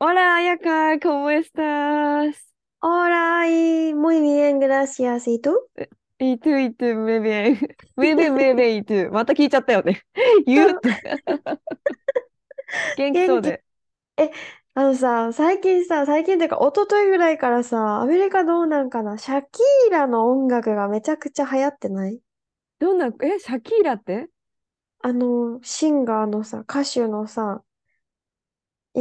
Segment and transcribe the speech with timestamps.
[0.00, 2.36] Hola, Ayaka, ¿cómo estás?
[2.80, 5.28] Hola y muy bien, gracias.
[5.28, 5.56] ¿Y tú?
[6.20, 7.58] Y tú, y tú, muy bien.
[7.96, 9.10] Muy bien, muy bien, y tú?
[9.12, 10.02] また聞いちゃったよね。
[10.46, 10.80] 言う。
[12.96, 13.64] 元気そうで。
[14.74, 22.20] あのさ、最近さ、最近っていうか一昨日ぐらいからさ、アメリカどうなんかなシャキーラの音楽がめちゃくちゃ流行ってない
[22.80, 24.28] どんな、え、シャキーラって
[25.00, 27.64] あの、シンガーのさ、歌手のさ、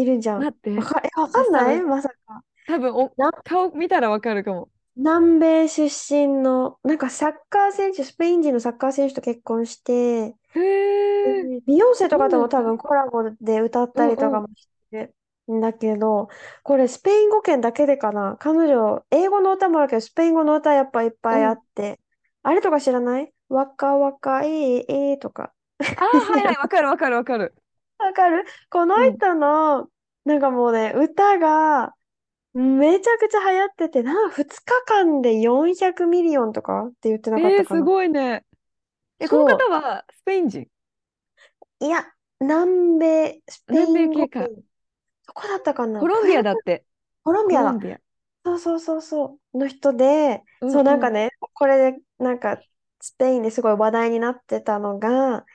[0.01, 0.39] いるじゃん。
[0.43, 1.81] 待ってわか、え、わかんない？
[1.81, 2.43] まさか。
[2.65, 4.69] 多分お、な顔見たらわかるかも。
[4.95, 11.43] 南米出身の、なんかサッカー選手、スペイン人のサッカー選手と結婚して、へえ。
[11.43, 15.13] でビヨンセとかとも多分コラボで歌ったりとかもして
[15.47, 16.29] るんだけど、
[16.63, 18.37] これスペイン語圏だけでかな？
[18.39, 21.99] 彼女、英語の歌もあるけど、スペイン語の歌やっぱいっぱいあって、
[22.43, 23.33] あれとか知らない？
[23.49, 24.79] わかわかい
[25.13, 25.53] いとか。
[25.95, 27.53] あー、はいはい、わかるわかるわかる。
[27.99, 28.45] わかる？
[28.69, 29.89] この人の、
[30.25, 31.93] なんかもうね、歌が
[32.53, 37.85] めちゃくちゃ流行ってて、な、2日間で400 million とかって言ってなかっえー、すたかな。
[37.85, 38.45] ごいね。
[39.19, 40.67] え、そうこの方はスペイン人？
[41.79, 42.05] いや、
[42.39, 44.47] 南米、スペイン南米系か
[45.27, 45.99] どこだったかな？
[45.99, 46.85] コロンビアだって。
[47.23, 47.69] コロンビアだ。
[47.69, 47.99] コロンビア。
[48.45, 49.57] そうそうそうそう。
[49.57, 52.59] の人で、うんそうなんかね、これでなんか
[53.01, 55.45] スペインですごい話題になってたのが、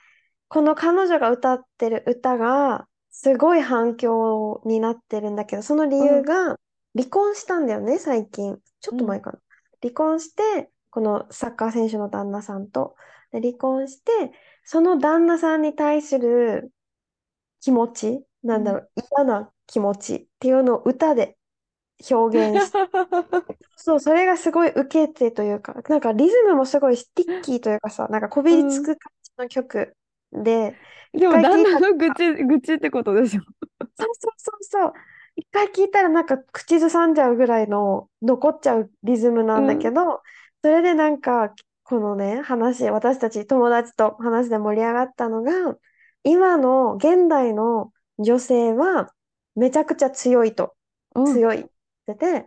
[0.53, 6.59] この彼女が歌ってる歌がすごい反響になってるんだけど、その理由が
[6.95, 8.59] 離婚したんだよね、最近。
[8.79, 9.39] ちょっと前かな。
[9.81, 12.95] 離婚して、このサッカー選手の旦那さんと。
[13.31, 14.11] で離婚して、
[14.63, 16.71] その旦那さんに対する
[17.59, 21.35] 気持ち、なんだろう、嫌な気持ちっていうのを歌で
[22.11, 22.77] 表現して
[23.75, 29.95] そう、それがすごい受けてというか、なんかリズムもすごい sticky というかさ、なんかこびりつく感じの曲
[30.33, 30.75] で、
[31.13, 33.41] でも旦那の愚痴、愚痴ってことでしょ？
[33.41, 34.93] そうそうそうそう、
[35.35, 40.21] 一回聞いたらなんか口ずさんじゃうぐらいの残っちゃうリズムなんだけど、
[40.63, 45.51] それでなんかこのね、話、私たち友達と話で盛り上がったのが、
[46.23, 49.11] 今の現代の女性は
[49.55, 50.73] めちゃくちゃ強いと。
[51.15, 51.33] うん。
[51.33, 51.69] 強いって
[52.07, 52.45] 言ってて、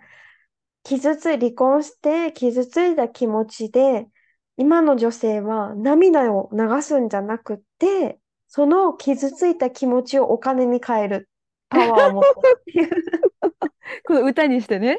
[0.82, 4.08] 傷つい、離婚して傷ついた気持ちで、
[4.56, 8.18] 今の女性は涙を流すんじゃなくて、
[8.48, 11.28] その傷ついた気持ちをお金に変える
[11.68, 13.04] パワーを持ってるっていう。
[14.06, 14.94] この歌にしてね。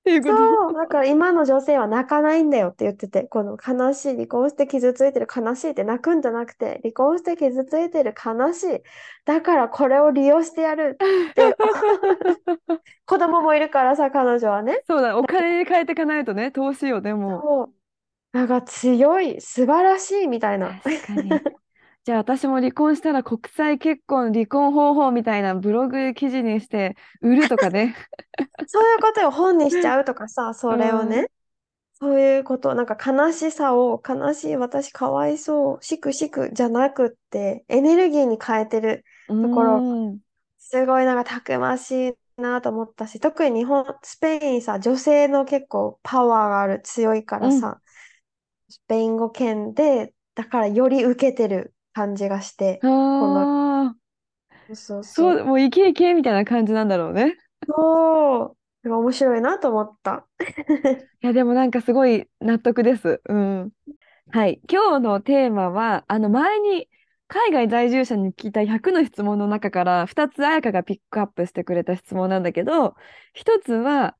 [0.00, 0.36] っていうこと。
[0.36, 8.82] そう、だから今の女性は泣かないんだよって言ってて、この悲しい、離婚して傷ついてる悲しいって泣くんじゃなくて、離婚して傷ついてる悲しい。
[9.26, 11.56] だからこれを利用してやるって。
[13.06, 14.82] 子供もいるからさ、彼女はね。
[14.86, 17.70] そうだ、お金に変えていかないとね、投資よ、でも。
[18.32, 20.78] なんか強い、素晴らしいみたいな。
[20.82, 21.42] 確かに。
[22.04, 27.94] じゃあ私も離婚したら国際結婚、離婚方法みたいなブログ記事にして売るとかね。
[28.66, 31.30] そういうことを本にしちゃうとかさ、 それをうんね。
[31.94, 39.04] そういうこと、なんか悲しさを、悲しい、私かわいそう、しくしくじゃなくって、エネルギーに変えてる。
[39.40, 39.88] ところ
[40.58, 47.80] すごいなんかたくましいなと思ったし、特に日本、スペインさ、女性の結構パワーがある、強いからさ、
[48.70, 53.96] スペイン語圏で、だからより受けてる感じがして、ああ、
[54.68, 55.44] そうそうそ、そうう。
[55.44, 57.36] もうイケイケみたいな感じなんだろうね。
[57.66, 58.88] そう。
[58.88, 60.26] 面白いなと思った。
[61.22, 63.20] いや、でもなんかすごい納得です。
[63.28, 63.72] うん。
[64.30, 64.60] はい。
[64.70, 66.88] 今日のテーマは、あの前に
[67.28, 72.96] 海外在住者に聞いた100の質問の中から2つ彩香がピックアップしてくれた質問なんだけど、
[73.34, 74.16] 1つは、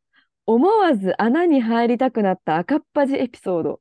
[0.46, 3.80] 思わず穴に入りたくなった赤っ端エピソード。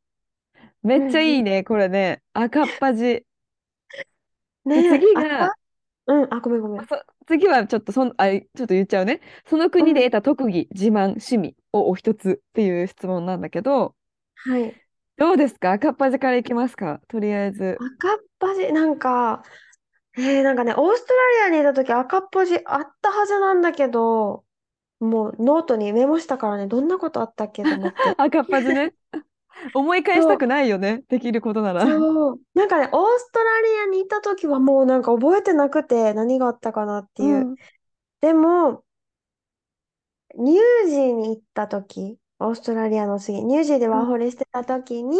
[0.84, 2.22] めっちゃいいね、これね。
[2.34, 2.96] 赤っ端。
[2.98, 3.24] ね
[4.66, 5.54] で次があ
[6.08, 6.86] うん、あ、ごめんごめん。
[6.88, 9.22] そ次はちょっとそん、あ、ちょっと言っちゃうね。
[9.46, 13.96] その国で得た特技、自慢、趣味をお一つっていう質問なんだけど、
[14.36, 14.76] はい。
[15.18, 15.74] どうですか？
[15.74, 17.02] 赤っ端からいきますか？
[17.08, 17.78] とりあえず。
[18.00, 19.44] 赤っ端、なんか、
[20.18, 24.44] えー、なんかね、オーストラリアにいた時赤っ端あったはずなんだけど、
[25.00, 27.98] もうノートにメモしたからね、どんなことあったっけと思って。
[28.18, 28.94] 赤っ端ね。
[29.74, 31.04] 思い返したくないよね。
[31.10, 31.86] できることなら。
[31.86, 32.40] そう。
[32.54, 37.46] なんかね、オーストラリアにいた時はもうなんか覚えてなくて何があったかなってういう。
[37.46, 37.56] ん。
[38.22, 38.84] でも、
[40.36, 45.18] ニュージーに行った時、オーストラリアの次、ニュージーでワーホリしてた時に、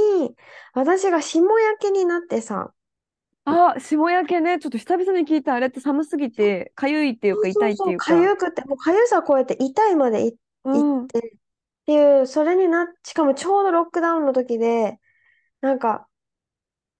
[0.74, 2.74] 私が霜焼けになってさ、
[3.46, 4.60] あ、霜焼けね。
[4.60, 5.56] ちょっと久々に聞いた。
[5.56, 8.06] あれって寒すぎて、かゆいっていうか、痛いってそう、いうか。
[8.06, 11.08] かゆくて、もうかゆさ超えて痛いまでいうん。
[11.08, 11.39] 行って
[11.90, 15.00] っていう、それにな、しかもちょうどロックダウンの時で、
[15.62, 16.10] なんか、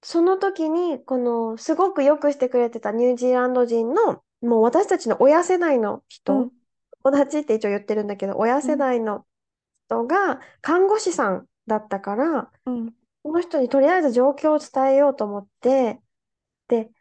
[0.04, 6.52] その時に、この、すごくよくしてくれてたニュージーランド人の、もう私たちの親世代のう人、ん。
[7.04, 8.78] 友達って一応言ってるんだけど、親世うん。
[8.78, 9.26] 代の
[9.88, 12.94] 人が看護師さんだったから、うん。
[13.24, 16.02] この人にとりあえず状況を伝えようと思って、
[16.70, 16.92] で、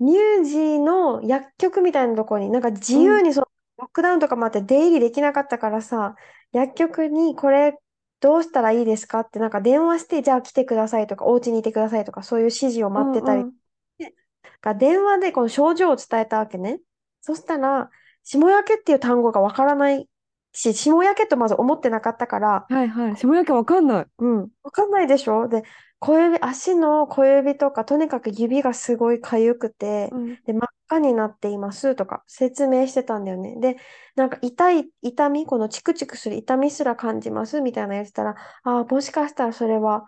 [0.00, 3.18] ニュージーの薬局みたいなところに、なんか自うん。
[3.18, 3.46] 由にその
[3.78, 6.16] ロックダウンとかもあって出入りできなかったからさ、
[6.52, 7.78] 薬局にこれ
[8.20, 13.44] どうしたらいいですかってなんか電話して、じゃあ来てくださいとか、お家にいてくださいとか、そういう指示をう待ってたりん。
[13.46, 13.50] うん。
[13.50, 13.54] し
[13.98, 14.14] て、
[14.60, 16.80] が電話でこの症状を伝えたわけね。
[17.20, 17.90] そしたら、
[18.24, 20.08] 霜焼けっていう単語がわからない
[20.52, 23.16] し、霜焼けとまず思ってなかったから、はいはい。
[23.16, 24.06] 霜焼けわかんない。
[24.18, 24.48] うん。
[24.62, 25.48] わかんないでしょ？
[25.48, 25.64] で、
[25.98, 30.36] 小指、足の小指とか、とにかく指がすごい痒くて、うん。
[30.44, 33.56] で、真っ赤になっていますとか説明してたんだよね。
[33.60, 33.76] で、
[34.14, 38.34] なんか痛い、痛み、このチクチクする痛みすら感じますみたいな言ってたら、
[38.64, 40.04] ああ、もしかしたらそれは、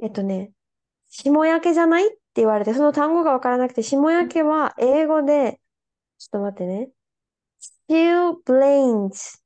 [0.00, 0.52] えっとね、
[1.08, 5.60] 霜焼けじゃないって言われて、その単語がわからなくて、霜焼けは英語で、
[6.18, 6.90] ちょっと待ってね。
[7.88, 9.40] chilblains。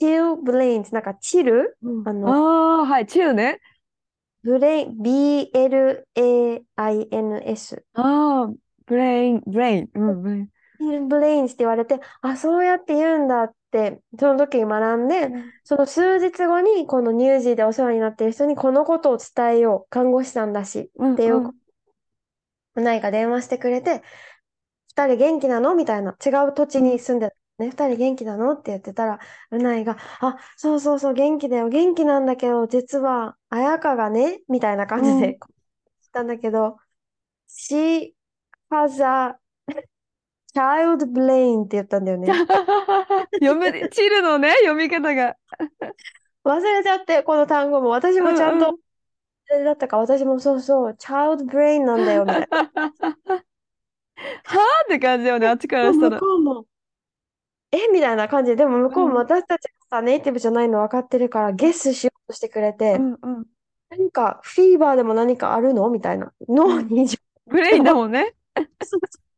[0.00, 0.92] chilblains。
[0.92, 1.78] なんか、チル？
[1.82, 2.08] うん。
[2.08, 3.06] あの、ああ、はい。
[3.06, 3.60] チルね。
[4.42, 6.04] ブレイン、B-L-A-I-N-S。
[7.94, 8.52] ああ、
[8.88, 9.90] blain、blain。
[9.94, 15.52] うん、 blain。blains って言われて、あ、そうやって言うんだって、その時に学んで、うん。
[15.64, 19.90] その数日後に、このニュージーでお世話になっている人にこのことを伝えよう。
[19.90, 21.12] 看護師さんだし、うん。
[21.14, 21.50] っていう
[22.76, 24.02] う、ないが電話してくれて、
[24.90, 25.74] 二人元気なの？
[25.74, 26.12] みたいな。
[26.24, 26.84] 違う土地うん。
[26.84, 27.36] に住んでる。
[27.58, 28.52] ね、二人元気なの？
[28.52, 29.18] って言ってたら、
[29.50, 31.68] うないが、あ、そうそうそう、元気だよ。
[31.68, 35.20] 元気なんだけど、実は、綾香がね、みたいな感じうん。
[35.20, 35.38] で、
[36.02, 36.76] したんだけど、
[38.70, 39.38] she has a
[40.54, 42.42] child brain って言ったんだよね。
[43.40, 45.36] 読め、チルのね、 読み方が。
[46.44, 47.90] 忘れちゃって、この単語も。
[47.90, 48.78] 私うもちゃんと、んう
[49.50, 52.58] れだったから、私もそうそう、child brain なんだよ、みたいな。
[54.44, 56.24] はあって感じだよね、あっちからした向ら。
[56.24, 56.66] こうも、
[57.70, 57.88] え？
[57.92, 59.18] みたいな感じで、でも向うこうもん。
[59.18, 63.46] 私たちがさ、ネイティブじゃないの分かってるから、ゲスしようとしてくれうて、んうん。
[63.90, 65.90] 何か fever でも何かあるの？
[65.90, 66.32] みたいな。
[66.64, 66.78] うん。
[66.78, 67.08] 脳に
[67.46, 68.34] brain だもんね。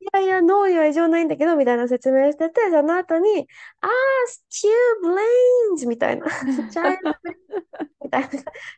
[0.00, 3.48] いやいや、脳には異常ないんだけど、みたいな説明してて、その後に、
[3.80, 3.90] あー、
[4.50, 6.26] chilblains みたいな。
[6.70, 8.28] chilblains みたいな。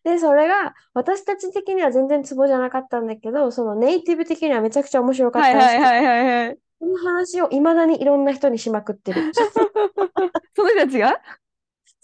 [0.04, 6.58] で、それが、私たち的には全然ツボじゃなかったんだけど、そのネイティブ的にはめちゃくちゃ面白かっはいたらしくて、はいはいはいはい。
[6.78, 9.32] この話をいまだにいろんな人にしまくってる。
[10.54, 11.20] その人たちが？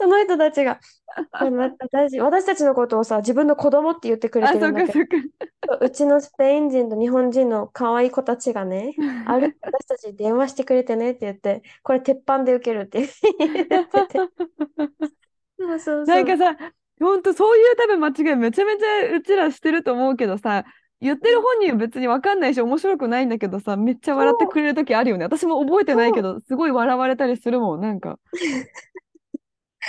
[0.03, 0.81] その人たちが、
[1.31, 4.93] 私、私たちのことをさ、自分の子供って言ってくれあ、てるんだけ。
[4.93, 8.95] ど、うちのスペイン人と日本人の可愛い子たちがね、
[9.29, 13.07] ある、私たちに電話してくれてねって言って、これ鉄板で受けるって
[13.39, 14.19] 言ってて。
[15.57, 16.05] そうそう。
[16.05, 16.57] なんかさ、
[17.01, 20.65] ほんとそういう多分間違いめちゃめちゃうちらしてると思うけどさ、
[21.01, 25.25] 言ってる本人は別に分かんないし面白くないんだけどさ、めっちゃ笑ってくれる時あるよね。
[25.25, 28.21] 私も覚えてないけど、すごい笑われたりするもん、なんか。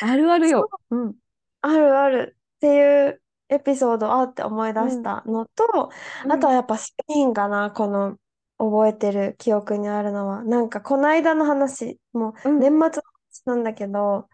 [0.01, 0.69] あるあるよ。
[0.89, 1.15] うん。
[1.61, 4.89] あるあるっていうエピソードあって思い出うん。
[4.91, 5.91] したのと、
[6.25, 6.31] うん。
[6.31, 8.17] あとはやっぱスペインかな、この
[8.57, 10.43] 覚えてる記憶にあるのは。
[10.43, 12.59] なんかこの間の話、もううん。
[12.59, 13.01] 年末の話
[13.45, 14.29] なんだけど、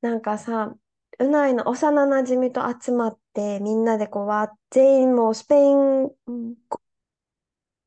[0.00, 0.74] なんかさ、
[1.18, 6.54] うないの幼なじみと集まってみんなでこうわー、全員もうスペインうん。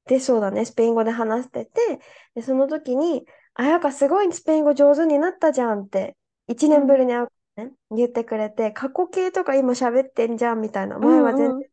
[0.05, 1.99] でそうだね、スペイン語で話してて、
[2.35, 6.83] で、その時に、あやかすごいスペイン語上手になったじゃんって、1うん。
[6.83, 11.65] 年ぶりに会うね、言ってくれて、過去形とか今喋ってんじゃんみたいな、う前は全然んうん。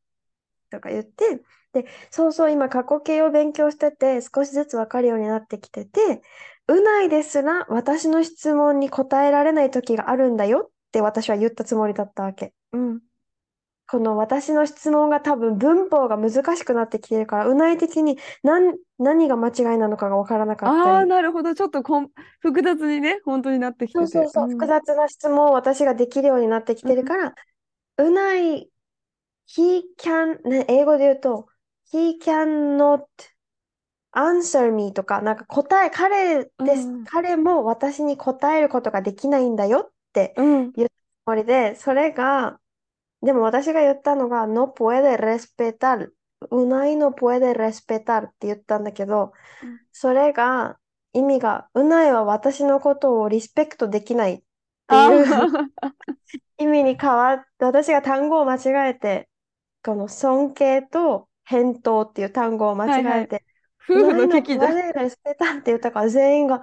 [0.71, 6.23] とか言って、で、そうそう今過去形を勉強してて、少しずつわかるようになってきてて、
[6.69, 12.55] うないですら私の質問に答えられない時があるんだよって私は言ったつもりだったわけ。
[12.73, 13.01] うん。
[13.91, 21.55] この私の質問が多分文法が難しくなってきてるから、うない的に何、何が間違いなのかがわからなかったああ、り、なるほど。
[21.55, 24.05] ちょっとこん複雑にね、本当になってきてて。
[24.05, 24.67] そうそうそう、うん。
[24.67, 26.93] 複雑な質問を私ができるようになってきうん。
[26.93, 27.35] てるから、
[27.99, 28.71] うない、
[29.49, 31.49] he can、ね、英語で言うと、
[31.93, 33.07] he cannot
[34.13, 37.11] answer me とか、なんか答え、彼うです、ん。
[37.11, 40.75] 彼も私に答えることができないんだよってうん。
[40.75, 40.95] 言った
[41.25, 42.61] つもりで、それが、
[43.23, 46.11] でも私が言ったのが、no puede respetar
[46.51, 49.81] うないの puede respetar って言ったんだけど、うん。
[49.93, 50.79] それが
[51.13, 54.43] 意味が、うないは私のことをリスペクトできないっ
[54.89, 55.71] てあいうー。
[56.59, 59.29] 意味に変わって、私が単語を間違えて、
[59.85, 63.21] この尊敬と返答っていう単語を間はいはい。
[63.21, 63.45] 違えて、
[63.89, 64.75] 夫婦のの危機じゃん。
[64.75, 66.63] puede respetar って言ったから全員が、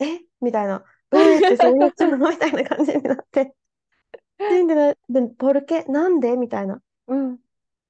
[0.00, 0.20] え？
[0.40, 2.30] みたいな、えってそう言っちゃうの？
[2.30, 3.54] みたいな感じになって。
[4.38, 6.36] で、で、で、ポルケなんで？
[6.36, 6.80] みたいな。
[7.06, 7.38] うん。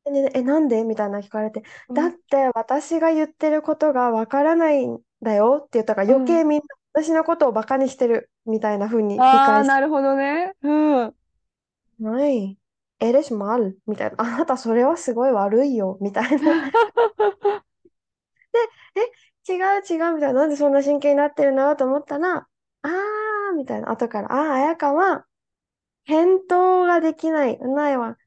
[0.04, 0.84] でえ、なんで？
[0.84, 6.64] みたいな聞かれて、うんだって私が言ってることがわからないんだよって言ったから余計みんな
[6.94, 10.54] 私のことをバカにしてるみたいな風に理ああ、解しなるほどね。
[10.62, 11.14] うん。
[11.98, 12.56] ない。
[13.00, 14.16] エレシマルみたいな。
[14.18, 16.72] あなたそれはすごい悪いよみたいな。
[19.48, 19.56] 違う
[19.88, 20.40] 違うみたいな。
[20.40, 22.46] なんでそんな真剣になってるんだろうと思ったら、
[22.82, 23.90] あーみたいな。
[23.90, 25.26] 後から、あー、綾香は
[26.08, 27.56] 返答ができない。
[27.58, 28.18] うないは。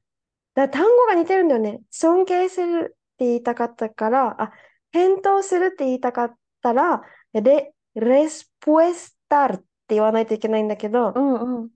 [0.55, 1.81] だ単語が似てるんだよね。
[1.91, 4.53] 尊敬するって言いたかったから、あ、
[4.93, 7.01] 返答するって言いたかったら、
[7.33, 11.71] レ、レスポエスタルって言わないといけないんだけどう、んうん。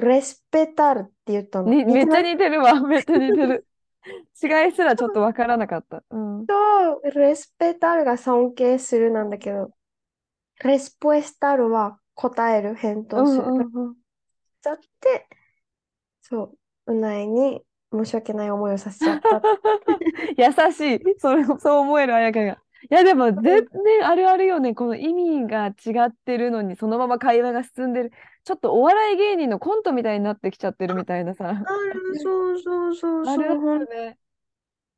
[0.00, 1.70] レスペタルって言ったの。
[1.70, 2.80] に、めっちゃ似てるわ。
[2.80, 3.66] めっちゃ似てる。
[4.42, 6.02] 違いすらちょっとわからなかった。
[6.10, 6.46] うん。
[6.46, 9.72] と、レスペタルが尊敬するなんだけど、
[10.64, 13.52] レスポエスタルは答える、返う答する。
[13.52, 13.96] んうんうん。
[14.66, 15.28] だって、
[16.22, 16.56] そ
[16.86, 19.46] う、うないに申し訳ない思いをさせちゃった。
[20.36, 21.00] 優しい。
[21.18, 22.52] それ、そう思える綾香が。
[22.90, 24.74] いや、でも全然あるあるよね。
[24.74, 28.12] この意味が違ってるのに、そのまま会話が進んでる。
[28.44, 31.48] ちょっとお笑い芸人のコントみたいになってきちゃってるみたいなさ。
[31.48, 34.18] ある、そうそうそうあるあそう、ほんるね。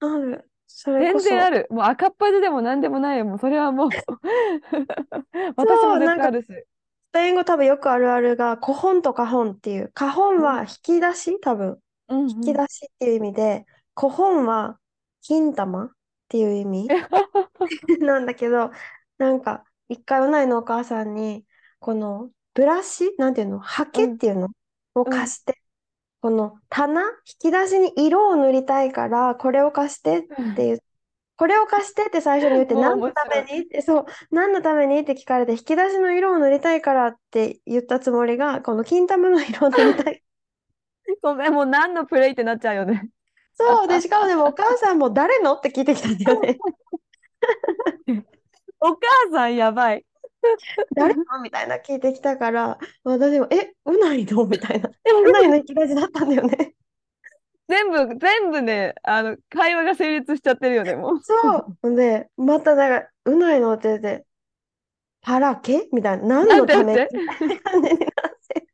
[0.00, 0.50] ある。
[0.66, 1.28] それ全こそ。
[1.30, 1.66] 然ある。
[1.70, 3.24] もう赤っ端でも何でもないよ。
[3.24, 3.88] もうそれはもう
[5.56, 6.48] 私も絶対あるし。
[7.18, 9.90] スペイン語多分よくあるあるが、コホンとカホンっていう。
[9.92, 11.40] カホンは引き出し？
[11.40, 11.78] 多分。
[12.08, 12.30] うんうん。
[12.30, 14.78] 引き出しっていう意味で、コホンは
[15.22, 15.90] 金玉っ
[16.28, 16.88] ていう意味？
[17.98, 18.70] なんだけど、
[19.18, 21.44] なんか、一回うないのお母さんに、
[21.80, 23.16] このブラシ？
[23.18, 23.58] なんていうの？
[23.58, 24.48] ハケっていうの？
[24.94, 25.60] を貸して、
[26.20, 27.06] この棚、引
[27.38, 30.78] き出しに色を塗りたいから、これを貸してっていう。
[31.38, 33.62] これを貸してって最初に言って、何のために？
[33.62, 34.98] って、そう、何のために？
[34.98, 40.22] って聞かれて、引き出しの色を塗りたいからって言ったつもりが、この金玉の色を塗りたい。
[41.22, 43.08] ごめん、もう何のプレイってなっちゃうよね。
[43.54, 45.54] そう、で、しかもでもお母さんも誰の？
[45.54, 46.58] って聞いてきたんだよね。
[48.80, 48.98] お母
[49.32, 50.04] さんやばい。
[50.96, 51.22] 誰の？
[51.40, 54.44] みたいな聞いてきたから、私も、え、うないの？
[54.44, 54.90] みたいな。
[54.90, 56.74] うないの引き出しだったんだよね。
[57.68, 61.20] 全部、全部ね、あの、会話が成立しちゃってるよね、もう。
[61.22, 61.94] そう。
[61.94, 64.24] で、またなんか、うないのって言って、
[65.20, 65.88] パラケ？
[65.92, 66.44] みたいな。
[66.44, 66.94] 何のため？
[66.94, 68.00] な感じになっ
[68.48, 68.66] て。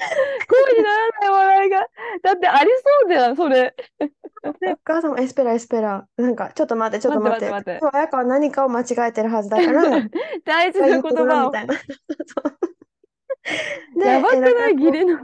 [0.48, 1.88] 声にならない笑いが。
[2.22, 2.70] だってあり
[3.02, 3.74] そうじゃん、それ。
[4.60, 6.06] で、お母さんもエスペラ、エスペラ。
[6.16, 7.50] なんか、ちょっと待って、ちょっと待って。
[7.50, 9.82] 待って今日綾香は何かを間違えてるはずだから、
[10.44, 11.50] 大事な言葉を。
[11.50, 11.74] みたいな。
[11.74, 11.80] そ
[13.96, 14.72] うで、やばくない？
[14.74, 15.18] 義理の。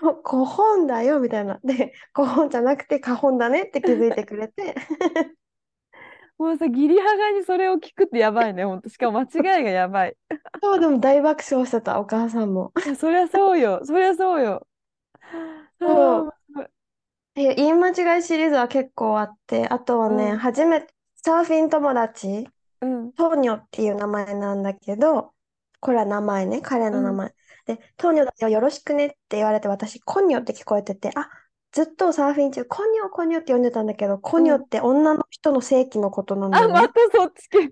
[0.00, 1.60] そう、コホンだよ、みたいな。
[1.64, 4.74] で、コホンじゃなくてカホンだねって気づいてくれて。
[6.36, 8.88] もうさ、義理母にそれを聞くってやばいね、ほんと。
[8.88, 10.16] しかも間違いがやばい。
[10.62, 12.72] そう、でも大爆笑してた、お母さんも。
[12.84, 13.80] いやそりゃそうよ。
[13.84, 14.66] そりゃそうよ。
[15.80, 16.34] そう
[17.34, 22.48] 言い間違いシリーズは結構あって、あとはね、うん初めて、サーフィン友達、
[22.80, 23.12] うん。
[23.12, 25.34] トーニョっていう名前なんだけど、
[25.80, 27.34] これは名前ね、彼の名前。
[27.66, 31.30] で、トーニョだよ、よろしくねって言われて、私、コニョって聞こえてて、あ、
[31.72, 36.82] ずっとサーフィン中、コニョ、コニョって呼んでたんだけど、コニョって女の人の性器のことなんだあ、よね。
[36.82, 37.70] またそっち系。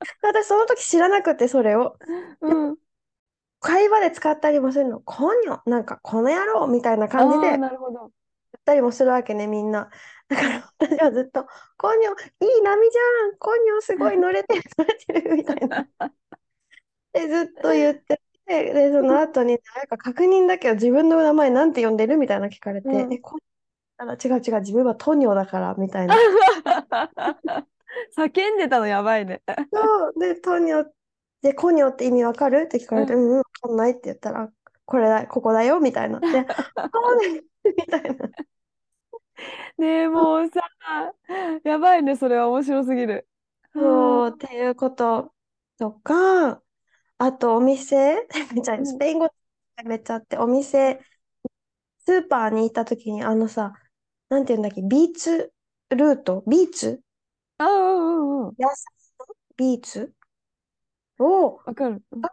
[0.22, 1.98] 私、その時知らなくて、それを。
[2.40, 2.78] うん。
[3.60, 5.00] 会話で使ったりもするの。
[5.00, 8.12] コニョ、なんか、この野郎みたいなあ感じであ、言なるほど。
[8.58, 9.90] ったりもするわけね、みんな。
[10.28, 11.46] だから私はずっと、
[11.78, 12.10] コニョ、
[12.46, 15.88] いい波じゃん、コニョすごい乗れてる、乗れてる、みたいな。
[17.12, 23.44] で、ずっと言ってて、で、その後に、なんか確認だけど自分の名前なんて呼んでるみたいな聞かれて、うんえ、コニョ、
[23.98, 26.16] あら違う違う、自分はトニョだから、みたいな。
[28.16, 29.42] 叫んでたのやばいね。
[29.72, 30.86] そう、で、トニョ、
[31.42, 34.50] で、コニョって意味わかるって聞かれて、うん、うん、わかんないって言ったら、
[34.84, 36.18] これだ、ここだよ、みたいな。
[36.20, 36.42] で、そう
[37.16, 38.28] ね、みたいな。
[39.78, 40.60] ねえ、もうさ、
[41.62, 43.28] やばいね、それは面白すぎる。
[43.72, 45.32] そう、っていうこと
[45.78, 46.62] とか、
[47.18, 49.28] あとお店、めっちゃうんスペイン語
[49.84, 51.00] めっちゃあって、お店、
[52.06, 53.74] スーパーに行った時に、あのさ、
[54.28, 57.00] なんていうんだっけ、 beetroot、ビーツ？
[57.58, 58.54] ああ、うんうんうん。
[58.58, 58.84] 野菜
[59.18, 59.34] の？
[59.56, 60.12] ビーツ？
[61.18, 62.02] をわかる。
[62.12, 62.32] うん欲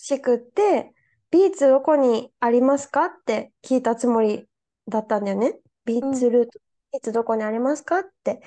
[0.00, 0.92] しくって、
[1.32, 4.46] ビーツどこにありますかって聞いたつもり
[4.88, 5.58] だったんだよね。
[5.84, 6.60] ビーツルート。
[6.96, 8.40] いつどこにありますかって。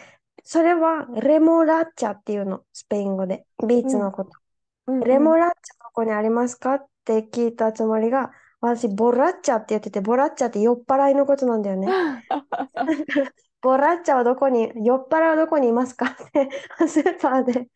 [0.44, 3.46] それはレモラッチャっていうの、スペイン語で。
[3.68, 4.32] ビーチのこと。
[4.88, 6.76] うんレモラッチャどこにありますか？
[6.76, 11.88] って聞いたつもりが、私、ボラッチャって言ってて、ボラッチャって酔っ払いのことなんだよね。
[13.62, 16.06] ボラッチャはどこに、酔っ払いはどこにいますか？
[16.08, 16.50] って、
[16.88, 17.68] スーパーで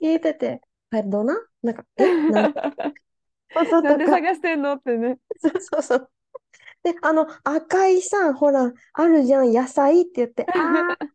[0.00, 1.72] 聞いてて、ペドナな？
[1.72, 2.52] んか、え、なん？
[2.52, 2.62] こ
[3.68, 4.74] となんでとか、探してんの？
[4.74, 5.18] ってね。
[5.38, 6.10] そうそうそう。
[6.82, 11.08] で、あの、赤いさ、ほら、あるじゃん、野菜って言って、あー、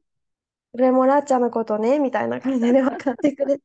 [0.73, 3.63] レモラッチャのことね、みたいな感じで分かってくれて、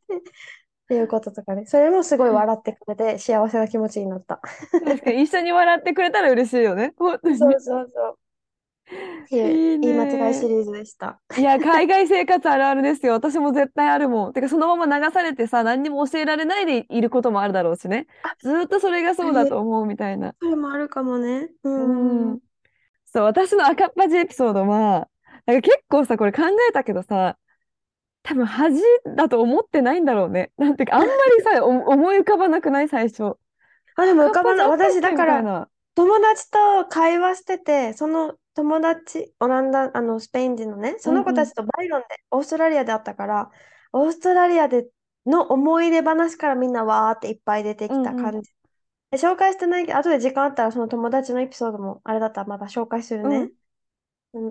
[0.93, 1.65] っていうこととかね。
[1.65, 4.41] それもすごい笑ってくれて、幸せな気持ちになった。
[4.85, 6.93] 確かに一緒に笑ってくれたら嬉しいよね。
[6.99, 7.39] 本当に。
[7.39, 8.19] そうそうそう。
[9.25, 11.19] っていう、いい言い間違ねいシリーズでした。
[11.39, 13.15] いや、海外生活あるあるですよ。
[13.15, 14.33] 私も絶対あるもん。
[14.35, 18.07] てか、そのまま流されてさ、何にも教えられないでいることもあるだろうしね。
[18.43, 20.35] ずーっとそれがそうだと思うみたいな。
[20.41, 21.49] それもあるかもね。
[21.65, 21.71] う。
[21.71, 22.41] うんん。
[23.07, 25.09] そう、私の赤っ端エピソードは、
[25.47, 27.39] なんか結構さ、これ考えたけどさ、
[28.23, 28.81] 多分恥
[29.17, 30.53] だと思ってないんだろうね。
[30.57, 32.89] なんていうか、あんまりさ、 お思い浮かばなくない？
[32.89, 33.37] 最初。
[33.97, 34.69] あ、でも浮かばない。
[34.69, 35.69] 私、だから、な。
[35.95, 43.51] 友達と会話してて、その友達、オランダ、あの、スペイン人のね、その子たちとバイロンで、オーストラリアで会ったから、
[43.93, 44.87] オーストラリアで
[45.27, 48.51] の思い出話からみんなわーっていっぱい出てきたうんうん感じ。
[49.11, 53.37] で紹介してないけど、後で時間あったらその友達のエピソードもあれだったらまた紹介するね。
[53.37, 53.53] うん、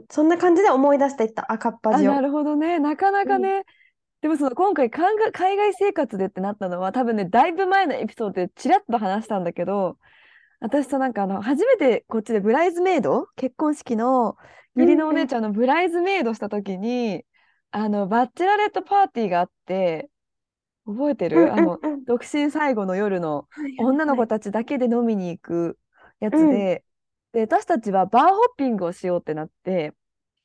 [0.09, 2.13] そんな感じで思い出していった赤っあ、端を。
[2.13, 2.79] なるほどね。
[2.79, 3.65] なかなかね。
[4.21, 5.15] でもその今回海
[5.57, 9.97] 外生活でってなったのは多分ねだいぶ前のエピソードでちらっと話したんだけど
[10.59, 14.37] 私となんかあの初めてこっちでブライズメイド結婚式の
[14.75, 17.25] 義理のお姉ちゃんのブライズメイドした時に
[17.71, 20.09] あのバッチェラレットパーティーがあって
[20.85, 23.47] 覚えてうんるあのうんうん独身最後の夜の
[23.77, 25.79] 女のはい子たちだけで飲みに行く
[26.19, 26.83] やつで
[27.33, 29.93] で私たちはバーホッピングをしようってなって。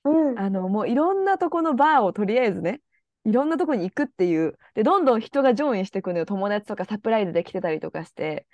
[0.05, 2.81] うんあのもういろんなとこのバーをとりあえずね
[3.25, 8.47] いろんなとこに行くっていうでどんどん人がジョインしていくのよ友達とかサプライズで来てたりとかして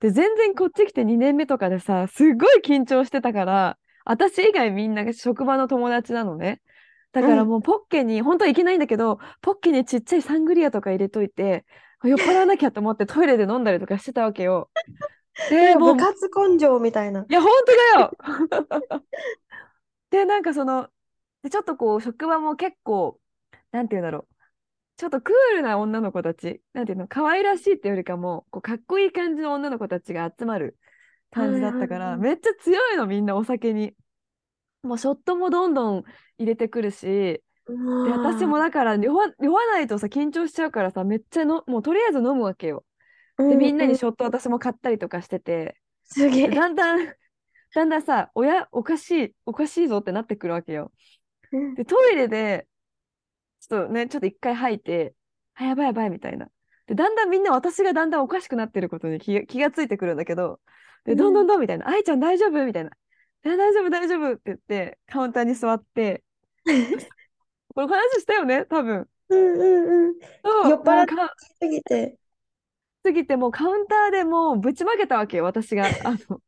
[0.00, 6.62] で全然こっち来て2年目とかでさすごい緊張してたから私以外みんなが職場の友達なのね
[7.12, 11.64] だからもうポッケに、本当はいけないんだけどポッケにちっちゃいサングリアとか入れといて
[12.02, 14.68] 酔っ払わなきゃと思ってトイレで飲んだりとかしてたわけよ。
[15.50, 17.26] でもう部活根性みたいな。
[17.28, 19.04] いや、本当だよ
[20.10, 20.88] で、なんかその、
[21.42, 23.20] でちょっとこう、職場も結構、
[23.72, 24.34] なんていうんだろう。
[24.96, 30.78] ちょっとクールな女の子たち、なんていうの、可愛らしいっていうよりかも、こうかっこいい感じの女の子たちが集まる
[31.30, 33.94] 感じだったから、めっちゃ強いの、みんなお酒に。
[34.82, 36.04] もうショットもどんどん
[36.38, 37.42] 入れてくるし、
[38.02, 42.84] で、私もだから酔わ、酔わないとさ、緊張しちゃうからさ、めっちゃの、もうとりあえず飲むわけよ。
[43.38, 46.48] で、みんなにショット私も買ったりとかしてて、すげえ。
[46.48, 47.14] だんだん、
[47.74, 50.92] だんだんさ、親、おかしい、おかしいぞってなってくるわけよ。
[51.52, 52.66] うんで、トイレで、
[53.60, 55.14] ちょっとね、ちょっと一回吐いて、
[55.54, 56.48] あ、やばいやばいみたいな。
[56.86, 60.60] で、だんだんみんな私がだんだんおかしくなってることに気が、気がついてくるんだけど、
[61.04, 62.90] で、どんどんどんみたいな、愛ちゃん大丈夫みたいな。
[63.44, 66.24] え大丈夫大丈夫って言って、カウンターに座って、
[67.74, 69.08] これ話したよね、多分。
[69.28, 70.14] うんうんうん。
[70.70, 72.18] 酔っ払ってぎて。
[73.04, 75.84] すぎてもうカウンターでもうぶちまけたわけよ、私が。
[76.04, 76.40] あの、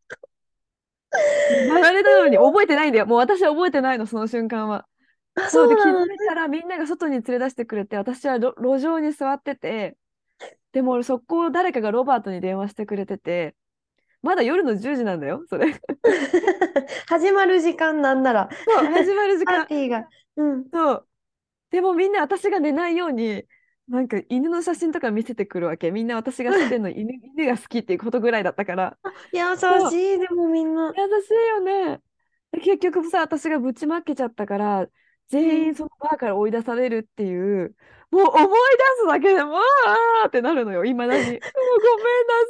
[1.68, 3.06] やられたのに覚えてないんだよ。
[3.06, 4.86] もう私は覚えてないの、その瞬間は。
[5.34, 9.96] あ、そうで気づいたらみんなが外に連れ出してくれて、私は路路上に座ってて、
[10.72, 13.54] でもそこを誰かがロバートに電話してくれてて、
[14.22, 15.66] まだ夜の10時なんだよ、それ。
[17.06, 19.66] 始まる時間なんなら、そう、始まる時パー間。
[19.66, 20.08] ティーが。
[20.36, 20.64] うん。
[20.72, 21.06] そう。
[21.70, 23.44] でもみんな私が寝ないように、
[23.88, 25.90] なんか犬の写真とか見せてくるわけ。
[25.90, 28.98] みんな私が知ってるの犬、犬が好きっていうことぐらいだったから。
[29.32, 29.40] 優
[29.90, 30.92] しい、でもみんな。
[30.96, 32.00] 優しいよね。
[32.52, 34.86] で結局さ、私がぶちまけちゃったから、
[35.28, 37.74] 全員そのバーから追い出されるっていう、
[38.10, 38.54] もう思い出
[39.00, 41.22] すだけでもうあーってなるのよ、いまだに。
[41.24, 41.42] もうごめんな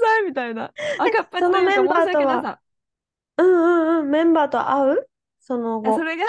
[0.00, 0.72] さいみたいな。
[0.98, 2.60] 赤っ端というかそのメンバーとは申し訳なさ。
[3.38, 4.10] うんうんうん。
[4.10, 5.08] メンバーと会う？
[5.40, 5.94] その後。
[5.94, 6.24] あそれが、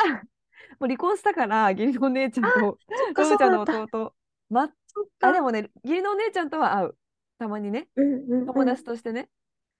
[0.79, 2.77] もう離婚したから、義理のお姉ちゃんと、ロ
[3.15, 4.13] ブちゃんの弟。
[4.49, 4.77] ま、そっか
[5.21, 6.97] あ、でもね、義理のお姉ちゃんとは会う。
[7.39, 9.29] たまにね、うんうんうん友達としてね。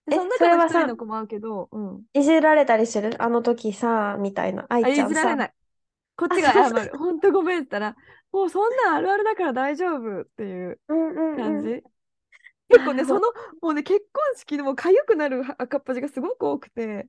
[0.06, 2.04] でえその中の一人の子も会うけど、うん。
[2.14, 3.22] いじられたりする？
[3.22, 4.66] あの時さ、みたいな？
[4.70, 5.14] 愛あ、いちゃんさ。
[5.14, 5.54] じられない。
[6.16, 6.98] こっちが謝る。
[6.98, 7.96] ほんとごめんって言ったら、
[8.32, 11.42] もうそんなんあるあるだから大丈夫っていううんうんうん。
[11.42, 11.84] 感じ。
[12.70, 13.22] 結構ね、その、
[13.62, 17.08] もうね、結婚式でも痒くなる赤っ端がすごく多くて、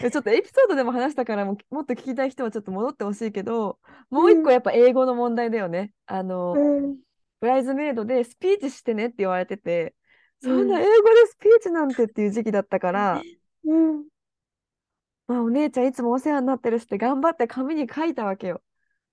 [0.00, 3.78] でちょっとエピソードでも話したからも、もっと聞きたい人はちょっと戻ってほしいけど、
[4.10, 5.92] もう一個やっぱ英語の問題だよね。
[6.06, 7.00] あの、うん。
[7.40, 9.94] ブライズメイドでスピーチしてねって言われてて、
[10.42, 13.22] そんなうん英語でスピーチなんてっていう時期だったから、
[13.64, 14.04] うん。
[15.26, 18.62] まあお姉ちゃんいつもお世話になってるしって頑張って紙に書いたわけよ。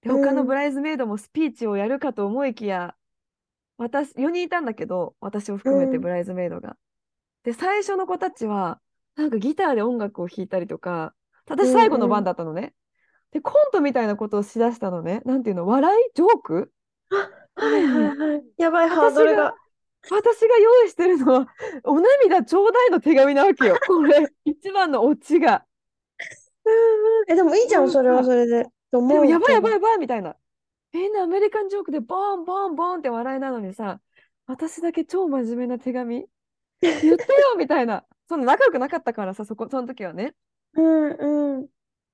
[0.01, 2.95] で、うん他のブライズメイドもスピーチをやるかと思いきや、
[3.77, 6.77] 私、4人いたんだけど、私を含めてうんブライズメイドが。
[7.43, 8.79] で、最初の子たちは、
[9.15, 11.13] なんかギターで音楽を弾いたりとか、
[11.47, 12.73] 私最後の番だったのね。
[13.31, 15.21] で、コントみたいなことをしだしたのね。
[15.25, 16.11] なんていうの、笑い？
[16.15, 16.71] ジョーク？
[17.58, 18.43] はいはいはい。
[18.58, 19.56] やばい、ハードルが。
[20.10, 21.48] 私が用意してるのは、
[21.84, 23.78] お涙ちょうだいの手紙なわけよ。
[23.88, 25.65] これ、一番のオチが。
[27.28, 28.65] え、でもいいじゃん、それはそれで。
[28.91, 30.36] とでも、やばいやばいやばいみたいな。
[30.93, 34.00] みんなアメリカンジョークでボンボンボンって笑いなのにさ、
[34.46, 36.26] 私だけ超真面目な手紙
[36.82, 37.17] 言ってよ
[37.58, 38.06] みたいな。
[38.30, 40.36] そんな仲良くなかったからさ、そこ、その時はね。
[40.74, 41.67] うんうん。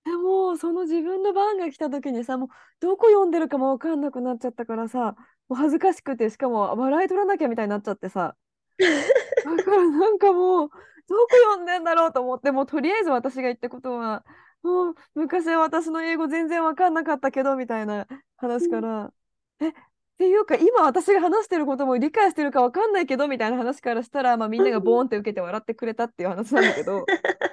[0.03, 5.17] でも、その自分の番が来た時にさ、もうどこ読んでるかも分かんなくなっちゃったからさ、も
[5.53, 8.35] う恥ずかしくて、しかも笑い取らなきゃみたいになっちゃってさ。
[8.77, 14.23] だからなんかもう、どこ読んでんだろうと思って、もうとりあえず私が言ったことは、
[14.63, 19.11] もう昔は私の英語全然分かんなかったけど、みたいな話から、
[19.59, 19.73] え、っ
[20.17, 27.05] ていうか今私が話してることも理解してるか分かんないけど、みたいな話からしたら、まあみんながボーンって受けて笑ってくれたっていう話なんだけど、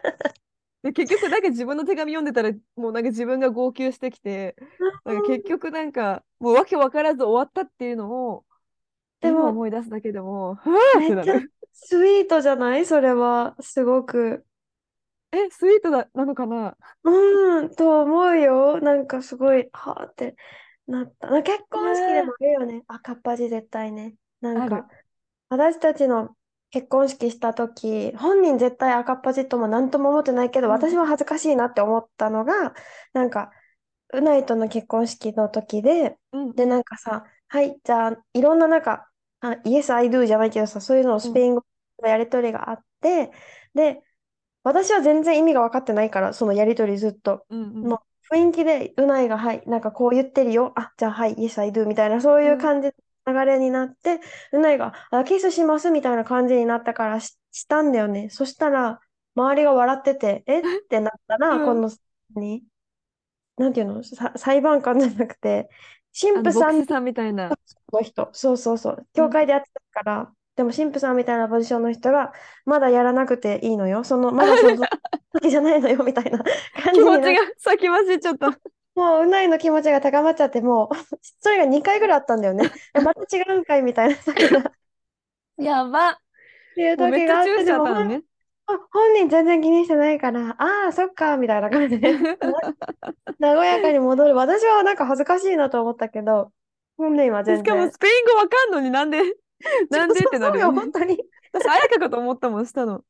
[0.83, 4.57] で結局なんか自分の手紙読んでたら、もうなんか自分が号泣してきて、
[5.05, 8.45] なんか結局なんかもうわけ分からず終わったっていうのを、
[9.21, 10.59] でも今思い出すだけでも、
[10.99, 11.41] めっちゃ。
[11.73, 12.87] スイートじゃない？
[12.87, 13.57] それは。
[13.61, 14.45] すごく。
[15.33, 16.77] え、スイートだ、なのかな？
[17.05, 18.81] うん、と思うよ。
[18.81, 20.35] なんかすごい、はあって
[20.87, 21.31] なった。
[21.31, 22.83] な結婚式でもあるよね。
[22.89, 24.15] 赤っ端絶対ね。
[24.41, 24.89] なんか、
[25.49, 26.35] 私たちの
[26.71, 32.75] 結婚式した時、本人絶対赤っ端とも何とも思ってないけど、うん私は恥ずかしいなって思ったのが、
[33.13, 33.51] なんか、
[34.13, 36.53] うないとの結婚式の時で、うん。
[36.55, 41.65] で、なんかさ、はい、じゃあ、いろんななんか、あ、Yes, I do じゃないけどさ、そういうのをスペイン語
[42.03, 43.33] のやりとりがあって、
[43.75, 44.03] で、
[44.63, 47.47] 私は全然意味が分かってないから、そのやりとりずっと。
[47.51, 48.01] うんうんもう
[48.35, 50.73] 雰囲気で、うないが、はい、なんかこう言ってるよ。
[50.77, 52.95] あ、じゃあ、はい、Yes, I do みたいな、そういう感じの
[53.27, 54.21] 流れになって、
[54.53, 58.31] うないが、あ、キスしますみたいな感じになったからし、したんだよね。
[58.31, 59.01] そしたら、
[59.35, 60.61] 周りが笑ってて、え？
[60.61, 61.65] ってなったら、うん。
[61.67, 61.91] この、
[62.35, 62.65] 何
[63.57, 64.03] なんていうの？
[64.03, 65.69] さ裁判官じゃなくて、
[66.19, 67.51] 神父さんさんみたいな。
[67.93, 72.33] の人、そうそうそう、教会でやってたから、でも神父さんみたいなポジションの人が、
[72.65, 74.77] まだやらなくていいのよ、その、まだその
[75.35, 78.59] 時じゃないのよ、みたいな感じ気持ちが先走っちゃった。
[78.95, 80.97] もう、うないの気持ちが高まっちゃって、もう、
[81.41, 82.71] それが2回ぐらいあったんだよね。
[82.95, 84.17] え また違うんかいみたいな
[85.57, 86.21] やば。
[86.75, 88.23] ていう時があって、でも、ほね。
[88.67, 92.15] あ本人全然気にしてないから、ああ、そっか、みたいな感じで、
[93.39, 94.35] な和やかに戻る。
[94.37, 96.53] 私はなんか恥ずかしいなと思ったけど、
[96.97, 97.91] 本人は全しかも然。
[97.91, 99.19] スペイン語わかんのになんで、
[99.91, 100.73] なんでってなるよそうよ、ね。
[100.73, 101.19] 本当に。
[101.53, 103.05] 私、綾香かと思ったもん、したの。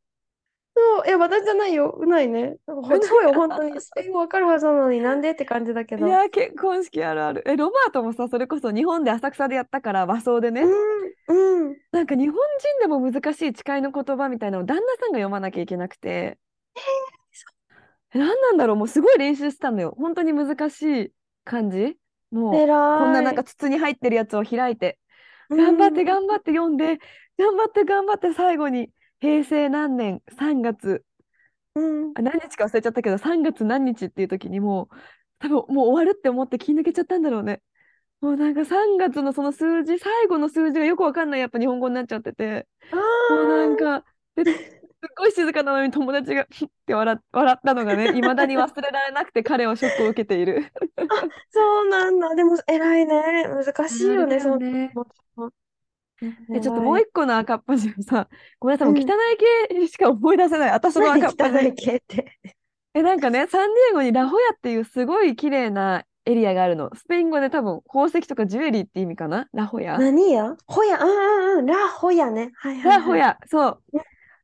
[0.75, 2.57] そう、いや、私じゃないよ、うないね。
[2.67, 3.81] ほそうよ、本当に。
[3.81, 6.07] スペイン語わかるはずなのになんでって感じだけど。
[6.07, 7.43] いや、結婚式あるある。
[7.47, 10.63] え、ロバートもさ、それこそ日本で浅草でやったから和装でね。
[10.63, 11.77] うん、うん。
[11.93, 16.39] なんか日本人でも難しい誓いの言葉みたいなのを旦那さんが読まなきゃいけなくて。
[18.13, 19.95] え何なんだろうもうすごい練習したのよ。
[19.99, 21.13] 本当に難しい
[21.45, 21.97] 感じ
[22.31, 22.53] もう。
[22.53, 24.99] こんななんか筒に入ってるやつを開いて、
[25.49, 26.99] 頑張って頑張って読んで、
[27.39, 31.05] 頑張って頑張って最後に、平成何年？3月、
[31.75, 32.13] うん。
[32.15, 34.97] あ何日か忘れちゃったけど、3月何日っていう時にもう、
[35.39, 37.63] 多分もう終わるって思って気抜けちゃったんだろうね。
[38.21, 42.97] もうなんか3月のその数字、最後の数字がよくわかんないやっぱ日本語になっちゃってて、あ
[43.29, 44.05] もうなんーか、
[44.37, 50.71] ですっごい静かなのに友達がふ って笑っ、笑ったのがね、いまだに忘れられなくて彼はショックを受けている。
[51.51, 52.35] そうなんだ。
[52.35, 53.49] でも、偉いね。
[53.49, 55.51] 難しいよね、あれだその
[56.21, 56.39] よね。
[56.49, 56.57] の。
[56.57, 57.01] え、ちょっともう。
[57.01, 58.29] 一個の赤っ端をさ、
[58.59, 58.95] ごめんなさい。
[58.95, 59.07] 汚い
[59.79, 60.71] 系しか思い出せない。
[60.71, 61.67] 私の何赤っ端。
[61.67, 62.39] 汚い系って。
[62.95, 66.91] え、なんかね、サンディエゴにラホヤっていうすごい綺麗なエリアがあるの。
[66.95, 69.49] スペイン語で多分宝石とかジュエリーって意味かな？
[69.53, 71.67] ラホヤ何やホヤ、うんうんうん。
[71.67, 72.51] ラホヤね。
[72.57, 72.99] はいはいはい。
[72.99, 74.01] ラホヤ、そううん。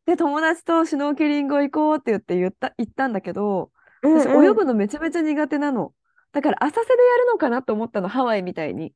[0.07, 3.71] で、友達とシュノーケリング行こうって言って言った、言ったんだけど、
[4.03, 4.47] 私うんうん。
[4.47, 5.93] 泳ぐのめちゃめちゃ苦手なの。
[6.33, 8.95] だから浅瀬でやるのかなと思ったの、ハワイみたいに。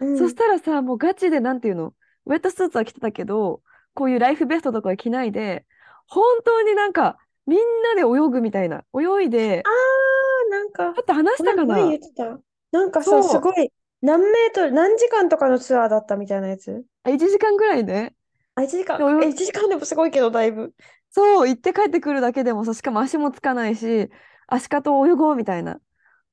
[0.00, 0.18] うん。
[0.18, 1.94] そしたらさ、もうガチでなんていうの、
[2.26, 3.62] ウェットスーツは着てたけど、
[3.94, 5.64] こういうライフベストとかは着ないで、
[6.06, 8.84] 本当になんかみんなで泳ぐみたいな。
[8.94, 11.64] 泳いで、あー、なんか、ちょっと話したかな？
[11.66, 12.38] 前言ってた。
[12.70, 16.84] なんかさ、そうすごい、何メートル、何時間とかのツアーだったみたいなやつ？
[17.04, 18.14] あ ?1 時間ぐらいね。
[18.54, 18.98] あ、1時間。
[18.98, 20.74] で泳え、1時間でもすごいけど、だいぶ。
[21.10, 24.10] そう、行って帰ってくるだけでもさ、しかも足もつかないし、
[24.46, 25.80] 足かと泳ごうみたいな。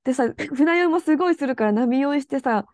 [0.03, 2.65] でさ、船酔いもすごいするから波酔いしてさ、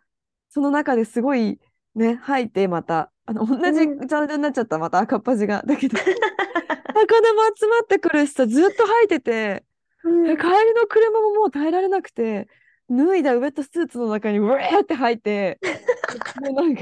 [0.49, 1.59] その中ですごい
[1.95, 4.07] ね、吐いてまた、あの、同じうん。
[4.07, 5.63] ジャンルになっちゃった、また赤っ端が。
[5.65, 5.97] だけど、
[6.93, 9.65] 魚も集まってくるしさ、ずっと吐いてて、
[10.03, 10.29] うん。
[10.29, 12.47] え帰りの車ももう耐えられなくて、
[12.89, 15.59] 脱いだウェットスーツの中にうわーって入って、
[16.41, 16.81] もうなんか、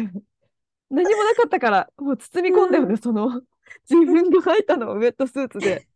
[0.89, 3.41] 何もなかったから、もう包み込んだよね、その、
[3.89, 5.87] 自分が入ったのはウェットスーツで。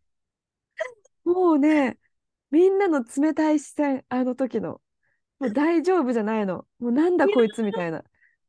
[1.23, 1.97] もうね、
[2.52, 4.82] みんなの冷たい視線、あの時の。
[5.39, 6.67] もう大丈夫じゃないの。
[6.80, 8.04] もうなんだこいつみたいな。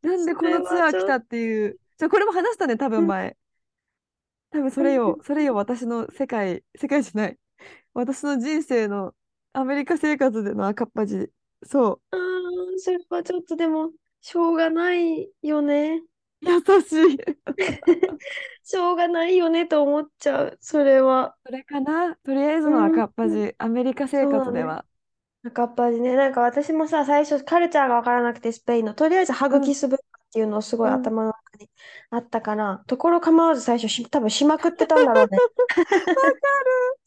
[0.04, 1.78] なんでこのツアー来たっていう。
[1.96, 3.36] じゃこれも話したね、多分前。
[4.50, 7.38] 多分それよ、それよ、私の世界、世界じゃない。
[7.94, 9.14] 私の人生の
[9.52, 11.30] アメリカ生活での赤っ端。
[11.64, 12.20] そあー
[12.78, 16.02] それはちょっとでも、しょうがないよね。
[16.42, 16.48] う。
[16.50, 17.18] 優しい。
[18.62, 20.58] しょうがないよねと思っちゃう。
[20.60, 21.36] それは。
[21.46, 22.16] それかな？
[22.16, 23.54] とりあえずの赤っ端。
[23.58, 24.84] アメリカ生活では。
[25.46, 26.16] 赤っ端ね。
[26.16, 31.70] なんか私もさ、最初カルチャーがわからなくてスペインの、とりあえずハグキス文化っていうのをすごいうん頭の中に
[32.10, 35.38] あったから、ところ構わず最初し、多分しまくってたんだろうね。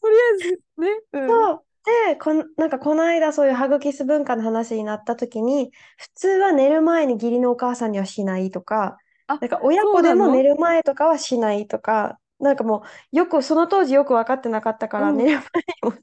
[0.00, 0.88] とりあえずね。
[1.12, 1.64] うんそう。
[2.10, 10.26] で、こん、なんかこの間そういうハグキス文化の話になった時に、普通は寝る前に義理のお母さんにはしないとか、あ、なんか親そうなの？
[10.26, 15.38] 子でも寝る前とかはしないとか、なんかもうよくその当時よく分かってなかったから、うん寝る前
[15.82, 15.98] にも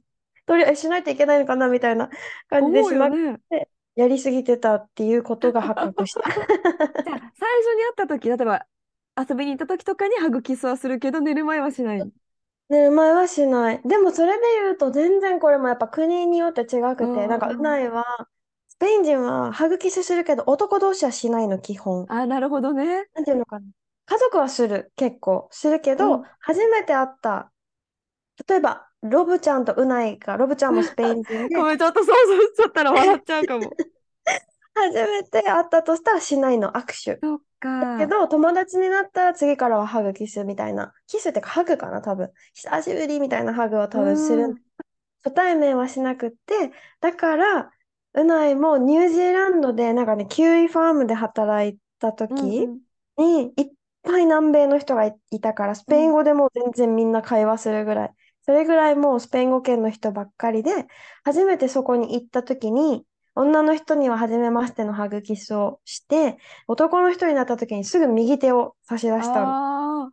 [0.46, 2.10] とりあえずしないといけないのかなみたいな
[2.50, 3.40] 感じで思うしまよね。
[3.96, 6.22] やりすぎてたっていうことが発覚した。
[7.04, 8.66] じゃあ、最初に会った時、例えば
[9.18, 12.12] 遊びに行った時とかにハグキスはするけど、寝る前はしない。
[12.70, 13.82] 寝る前はしない。
[13.84, 18.04] でもそれで言うと全然これもやっぱ国によって違くて、なんかうないは、
[18.68, 22.06] スペイン人はハグキスするけど男同士はしないの基本。
[22.10, 23.06] あ、なるほどね。
[23.14, 23.66] なんていうのかな。
[24.08, 25.48] 家族はする、結構。
[25.52, 27.52] するけど、うん初めて会った、
[28.48, 33.78] 例えば、ロブちゃんとうないが、ロブちゃんもスペイン人で、ごめん、ちょっと想像しちゃったら笑っちゃうかも。
[34.74, 37.22] 初めて会ったとしたらしないの、握手。
[37.22, 37.98] そっか。
[37.98, 40.94] けど、友達になったら次からはハグ、キスみたいな。
[41.08, 42.32] キスってかハグかな、多分。
[42.54, 44.58] 久しぶりみたいなハグを多分するうん。
[45.24, 47.72] 初対面はしなくって、だから、
[48.14, 52.82] うないもニュージーランドで、なんかね、キウイファームで働いたうん時うん
[53.18, 58.16] に、いっぱい南米の人がい、いたから、スペイン語でもう全然みんな会話するぐらい。
[58.46, 60.72] それぐらいもうスペイン語圏の人ばっかりで、
[61.24, 63.06] 初めてそこに行った時に、
[63.36, 69.58] 女の人には初めましてのハグキスをして、男の人になった時にすぐ右手を差し出したの。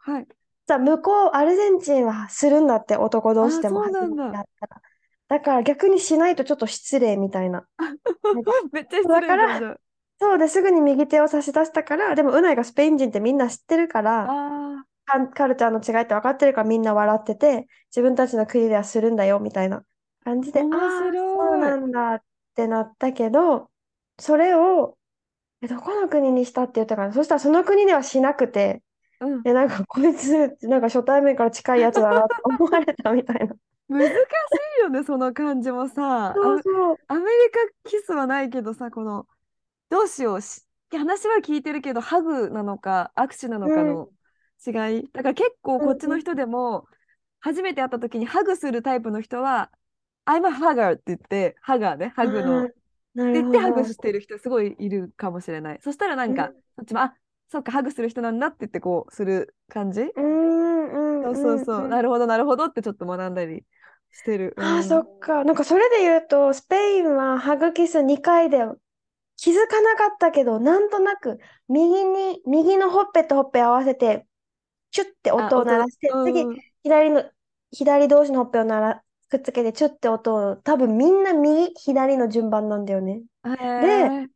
[0.01, 0.27] はい。
[0.67, 4.83] さあ、向こう、アルゼンチンはするんだって、男同士でもあーそうなんだ初めて会ったら。
[5.29, 7.67] だから逆にしないとちょっと失礼みたいな。
[8.73, 9.81] めっちゃ失礼じゃんじゃん。
[10.21, 14.85] そうですぐに右手を差し出したから、でもうないがスペイン人ってみんな知ってるから、あ
[15.33, 19.85] カルチャーの違いって分かってるからみんな笑ってて、自分たちの国ではするんだよみたいな
[20.25, 23.71] 感じで、あ面あ、そうなんだってなったけど、
[24.19, 24.99] それを、
[25.61, 27.13] え、どこの国にしたって言ったかな。
[27.13, 28.83] そしたらその国ではしなくて、
[29.21, 29.45] あ、うん。
[29.45, 33.55] え、なんかこいつ、なんか初対面から近いやつだなって思われたみたいな。
[33.89, 34.13] 難し
[34.79, 36.31] いよね、その感じもさ。
[36.31, 36.97] あそうそう。
[37.09, 37.27] アメリ
[37.85, 39.27] カキスはないけどさ、この、
[39.91, 44.11] どうしようし、話は聞いてるけど、ハグなのか、握手なのかの
[44.67, 44.71] 違
[45.01, 45.09] い。
[45.13, 46.87] だから結構こっちの人でも、
[47.41, 49.71] 初めて会った時にハグするタイプの人は、
[50.27, 52.65] I'm a hugger って言って、ハガーね、ハグあの。
[52.65, 52.75] って
[53.35, 53.85] 言ってハグど。
[53.85, 55.79] してる人すごいいるかもしれない。
[55.83, 57.15] そしたらなんか、うんそっちも、あ、
[57.49, 60.01] そっか、ハグする人なんだって言ってこうする感じ？
[60.03, 61.89] うーん、うん、そうそうそうう。
[61.89, 61.91] ん。
[61.91, 63.65] なるほど、なるほどってちょっと学んだり
[64.13, 64.55] してる。
[64.59, 65.45] ああ、うんそっか。
[65.45, 68.59] なんかそれで言うと、スペインはハグキス2回で
[69.37, 74.27] 気づかなかったけど、なんとなく右に、右のほっぺとほっぺ合わせて、
[74.93, 77.25] チュッてあ音を鳴らして、次、うん左の、
[77.73, 83.23] 左同士のほっぺをなら、くっつけて、チュッて音を、多分みんな右、左の順番なんだよね。
[83.45, 84.29] へー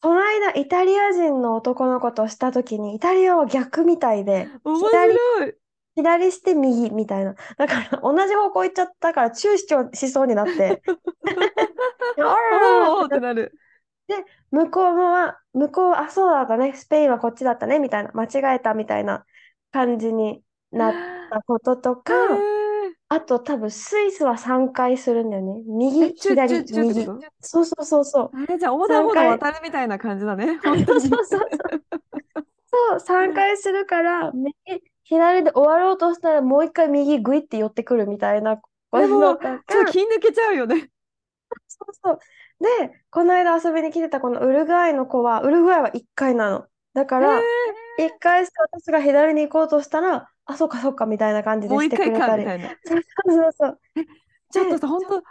[0.00, 5.54] この間、イタリア人の男の子としたときに、イタリアは逆みたいで、面左、白い。
[5.96, 7.34] 左して右みたいな。
[7.56, 10.82] だから、同じ方向行っちゃったから、チューししそうになって、
[12.18, 13.52] あらおーってなる。
[14.50, 19.24] 向こうもは、向こうは、あ、そうだったね、スペインはこっちだったね、みたいな、間違えたみたいな
[19.74, 20.94] 感じになっ
[21.30, 22.12] たこととか、
[23.08, 25.62] あと多分スイスは3回するんだよね。
[25.66, 27.06] 右、えチュッチュ左、ッチュッって右。
[27.06, 28.30] ことそうそうそうそう。
[28.36, 30.58] あれじゃあ横断歩道渡るみたいな感じだね。
[30.62, 31.00] そう本当に。
[31.00, 31.50] そうそうそう。
[32.66, 34.54] そう、3回するから、右、
[35.04, 40.90] 左で終わろうとしたらもう一回右グイって寄ってくるみたいなことでもちょっと気抜けちゃうよね。
[41.68, 42.18] そうそう。
[42.60, 46.68] で、この間遊びに来てたこのウルグアイの子は、ウルグアイは1回なの。
[46.94, 47.40] だから、
[47.98, 52.28] 1回して私が左に行こうとしたら、あ、そっかそっかみたいな感じでしてもう一回くれたり。
[52.28, 52.76] かみたいな。
[52.84, 53.80] そうそうそう。
[54.50, 55.22] ちょっとでさ、本当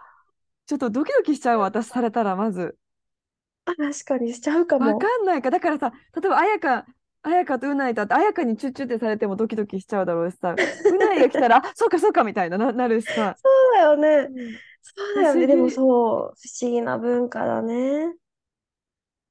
[0.65, 2.77] ちょっとドキドキしちゃうわ、私されたらまず。
[3.65, 4.99] あ、確かにしちゃうかわも。
[4.99, 5.49] かんないか。
[5.51, 6.85] だからさ、例えば、あやか、
[7.21, 13.37] あやかとうないとあって、あやかにチュッチュってされてもドキドキしちゃうだろうしさ、うないが来たら、あ、そうかそうかみたいな、な、なるしさ。
[13.37, 14.27] そうだよね。
[14.29, 15.47] うんそうだよね。
[15.47, 18.13] でもそう、不思議な文化だね。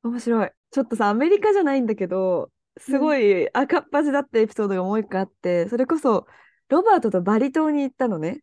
[0.03, 0.53] 面白い。
[0.73, 6.27] ちょっとさ、アメリカじゃないんだけど、すごい赤っ恥だったエピソードがもう一個あって、それこそ、
[6.69, 8.43] ロバートとバリ島に行ったのね。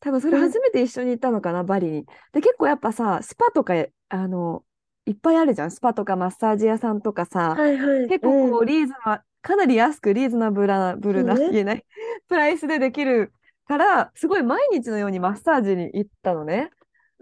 [0.00, 2.06] 多分それうん初めて一緒に行ったのかな、バリに。
[2.32, 3.74] で、結構やっぱさ、スパとか、
[4.08, 4.64] あの、
[5.06, 5.70] いっぱいあるじゃん。
[5.70, 8.08] スパとかマッサージ屋さんとかさ、はいはい。
[8.08, 11.86] 結構こうう、リーズナ、かなり安くリーズナブルな、ブルな、言えない、
[12.28, 13.32] price でできる
[13.66, 16.70] から、すごい毎日のようにマッサージに行ったのね。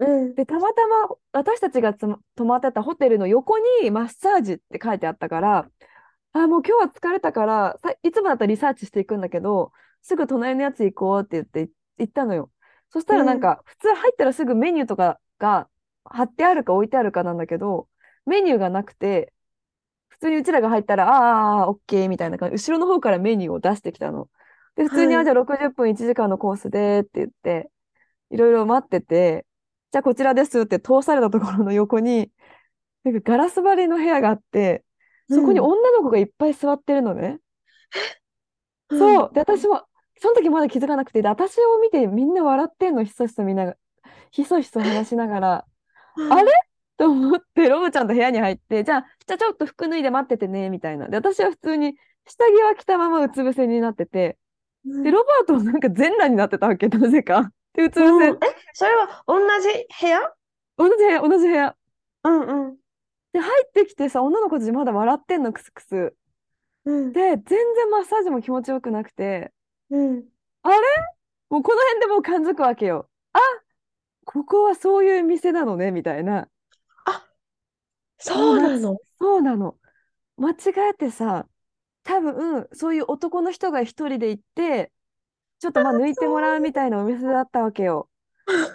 [0.05, 0.25] ん。
[0.27, 0.35] うん。
[0.35, 5.69] で、たまたま私たちがつま泊まってたホテルの横にマッサージって書いてあったから、
[6.33, 12.51] あ、もう今日は疲れたから、さ、いつもだったらリサーチしていくんだけど、すぐ隣のやつ行こうって言って行ったのよ。
[12.89, 15.69] そしたらなんか、普通入ったらすぐメニューとかが
[16.05, 17.87] 貼ってあるか置いてあるかなんだけど、
[18.25, 19.33] メニューがなくて、
[20.09, 24.29] 普通にうちらが入ったら、ああ、オッケーみたいな感じ、後ろの方からメニューを出してきたの。
[24.75, 27.71] で、普通に、はいあ、じゃあ60分1時間のコースでって言って、
[28.31, 29.45] いろいろ待ってて、
[29.91, 32.31] じゃあこちらですって通されたところの横に、
[33.03, 34.83] なんかガラス張りの部屋があって、
[35.29, 37.39] そこにうん女の子がいっぱい座ってるのね。
[38.89, 39.31] うんそう。
[39.33, 39.83] で、私も、
[40.19, 43.77] その時まだ気づかなくて、で、私を見てみんな笑ってんの、ひそひそ見ながら、
[44.31, 45.65] ひそひそ話しながら、
[46.17, 46.51] うんあれ？
[46.97, 51.07] と思って、ロブちゃんと部屋に入って、じゃあ、じゃあちょっと服脱いで待っててね、みたいな。
[51.07, 54.37] で、私は普通に下着は着たままうつ伏せになってて、
[54.85, 57.51] うんで、ロバートはなんか全裸になってたわけ、なぜか。
[57.73, 58.39] で、うつ伏せ、うんえ、
[58.73, 59.67] それは同じ
[60.01, 60.19] 部屋？
[60.77, 61.75] 同じ部屋、同じ部屋。
[62.23, 62.77] うんうん。
[63.33, 66.13] で、入ってきてさ、女の子たちまだ笑ってんの、クスクス。
[66.85, 67.13] うん。
[67.13, 69.53] で、全然マッサージも気持ちよくなくて、
[69.89, 70.15] うん。
[71.49, 73.09] もうこの辺でもう感づくわけよ。
[73.33, 73.39] あ、
[74.25, 76.47] ここはそういう店なのね、みたいな。
[78.23, 78.97] そうなの？
[79.19, 79.75] そうなの。
[80.37, 80.55] 間違
[80.91, 81.47] えてさ、
[82.03, 84.91] 多分、そういう男の人が一人で行って、
[85.61, 88.09] ちょっとまあ抜いてもらうみたいなお店だったわけよ。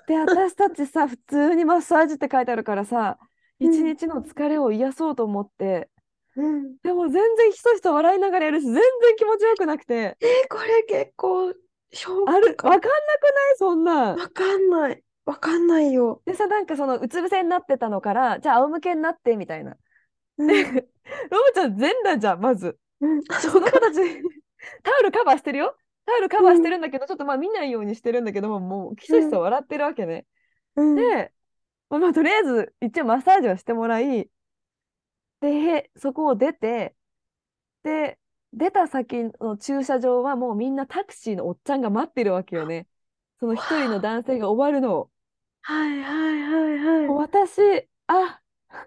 [0.07, 3.27] で、私たちさ、普通にマッサージって書いてあるからさ、うん
[3.59, 5.88] 一日の疲れを癒そうと思って、
[6.37, 6.77] うん。
[6.83, 8.83] でも全然ひそひそ笑いながらやるし、全然
[9.16, 12.68] 気持ちよくなくて、え、これ結構、ある、ックか。
[12.68, 13.57] わかんなくない？
[13.57, 14.16] そんなん。
[14.18, 15.03] わかんない。
[15.25, 16.20] わかんないよ。
[16.27, 19.79] でさ、なんかそのうつ伏せになってたのから、じゃあ仰向けになってみたいな。
[20.37, 20.46] うん。
[20.46, 22.79] で、ロブちゃん全裸じゃん、まず。
[23.01, 23.20] うん。
[23.22, 23.94] でその子たち、
[24.83, 25.75] タオルカバーしてるよ。
[26.06, 30.26] タオルカバーしてるんだけど、ちょっとまあ見ないようにしてるんだけども、もうひそひそ笑ってるわけね。
[30.76, 30.96] うん。
[30.96, 31.32] で、
[31.90, 34.30] まあ、まあとりあえず一応マッサージはしてもらい、
[35.40, 36.96] で、そこを出て、
[37.82, 38.18] で、
[38.52, 42.88] 出た先の駐車場はもうみんなタクシーのおっちゃんが待ってるわけよね。
[43.40, 45.10] その一人の男性が終わるのを。
[45.62, 47.08] はいはいはいはい。
[47.08, 47.60] 私、
[48.06, 48.40] あ、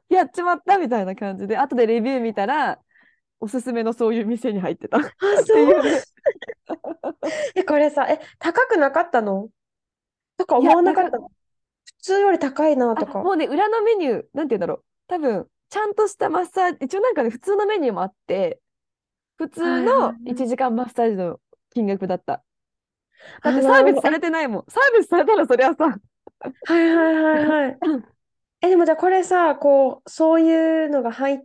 [0.10, 2.82] やっちまったみたいな感じで、後でレビュー見たら、
[3.40, 6.04] おすすめのそういう店に入ってたっあ、てそいう。
[7.56, 9.50] え、これさ、え、高くなかったの？
[10.38, 11.18] とか思わなかった？
[11.18, 11.32] の
[11.86, 13.20] 普通より高いなとか。
[13.20, 14.84] あもうね、裏のメニュー、なんて言うんだろう。
[15.08, 18.60] 多分、ちゃんとしたマッサージ、一応なんかね、普通のメニューもあって、
[19.38, 21.40] 普通のはい1時間マッサージの
[21.74, 22.34] 金額だった。
[22.34, 22.44] だ
[23.42, 24.66] あってサービスされてないもん。
[24.70, 27.78] サービスされたらそりゃさ、はいはいはいはい。
[28.62, 31.40] え、でもじゃあこれさ、こう、そういうのが入っ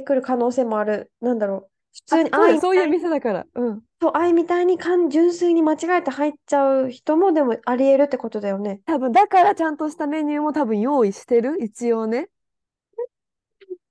[0.00, 1.10] てくる可能性もある。
[1.20, 1.70] なんだろう。
[1.92, 3.46] 普通にあそうよ愛そういう店だから。
[3.54, 3.82] うん。
[4.00, 8.80] そう愛みたいにかん純粋に間違えて入っちゃう人もでもありえるってことだよね。
[8.84, 12.28] 多分、だからちゃんとしたメニューも多分用意してる、一応ね。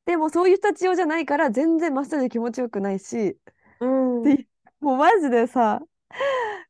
[0.05, 3.37] でもそういう人たち用じゃないから全然マッサージ気持ちよくないし、
[3.79, 4.21] うん。
[4.21, 4.45] で
[4.79, 5.81] もうマジでさ、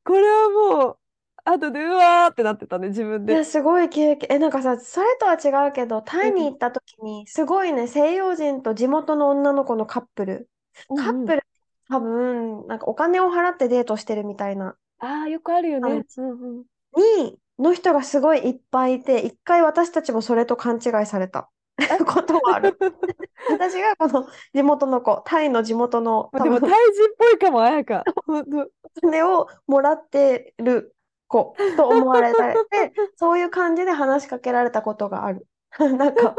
[0.06, 0.98] これはもう、
[1.45, 3.34] 後でうわーってなってたね、自分で。
[3.34, 4.27] いや、すごい経験。
[4.31, 10.49] え、なんかさ、それとは違うけど、タイに行った時に、すごいね、西洋人と地元の女の子のカップル。
[10.89, 11.43] うんうんカップル、
[11.88, 14.75] 多分、なんかお金を払ってデートしてるみたいな。
[14.99, 15.89] ああ、よくあるよね。
[15.89, 16.65] はいうんうん。
[16.95, 21.49] に、の人がすごいいっぱいいて、一回私たちもそれと勘違いされた
[22.05, 22.77] ことはある。
[23.49, 28.03] 私がこの地元の子、タイの地元の多でも、タ分イ人っぽいかも、綾香。
[28.25, 28.69] ほんと。
[28.84, 30.94] お金をもらってる
[31.36, 35.48] 子と思われたりで、 そういう感じで話しかけられたことがある。
[35.79, 36.36] なんか、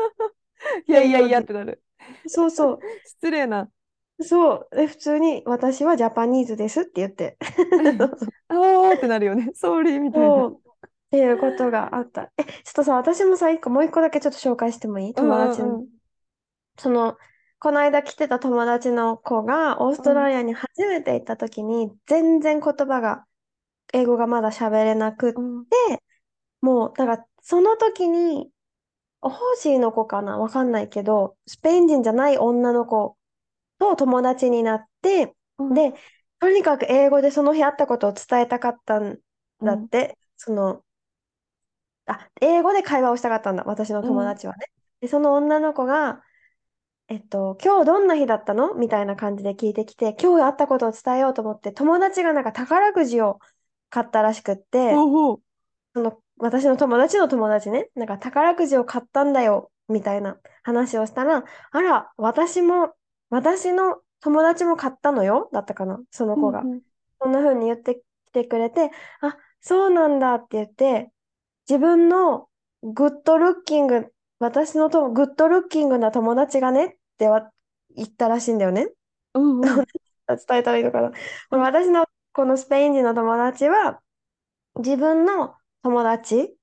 [0.87, 1.83] いやいやいやってなる。
[2.27, 2.79] そうそう。
[3.05, 3.69] 失礼な。
[4.21, 4.77] そう。
[4.77, 7.37] で、普通に私はジャパニーズですって言って。
[8.49, 9.51] あーってなるよね。
[9.55, 10.29] ソーリーみたいな。
[10.29, 10.53] そう。
[10.53, 12.33] っていうことがあった。
[12.37, 15.15] え、ちょっとさ、私もさ、一個、もう一個だけちょっと紹介してもいい？
[15.15, 15.67] 友達の。
[15.67, 15.97] うんうんうん
[16.79, 17.17] その、
[17.59, 23.25] この間来てた友達の子がオーストラリアに初めて行った時に、全然言葉が、
[23.93, 25.67] 英語がまだ喋れなくって、うん。
[26.61, 28.51] もう、だから、その時に、
[29.21, 30.39] ホーシーの子かな？
[30.39, 33.17] わかんないけど、スペイン人じゃない女の子
[33.79, 35.75] と友達になって、うん。
[35.75, 35.95] で、
[36.39, 39.19] とにかく英語でその日あったことを伝えたかったん
[39.63, 40.83] だって、その、
[42.07, 44.67] あ、英語で会話をしたかったんだ、私の友達はね。
[45.01, 46.23] で、その女の子が、
[47.09, 48.75] えっと、今日どんな日だったの？
[48.75, 53.41] みたいな感じで聞いてきて、今日あったことを伝えようと思って、友達がなんか宝くじを
[53.91, 55.43] 買ったらしくって、ほうほう。
[55.95, 62.95] その私の友達の友達ね、なんか宝くじを買ったんだよ、みたいな話をしたら、あら、私も、
[63.31, 66.61] 私の友達も買ったのよ、だったかな、その子が。
[66.61, 66.81] うんうん
[67.19, 67.95] そんな風に言って
[68.27, 68.91] きてくれて、
[69.23, 71.11] あ、そうなんだって言って、
[71.69, 72.49] 自分の
[72.83, 77.51] グッドルッキング、私のとグッドルッキングな友達がねってわ
[77.95, 78.89] 言ったらしいんだよね。
[79.35, 79.63] うんうん。
[80.29, 81.11] 伝えたらいいのかな。
[81.49, 82.05] これ私の
[82.37, 83.99] このスペイン人の友達は、
[84.77, 86.55] 自分の友達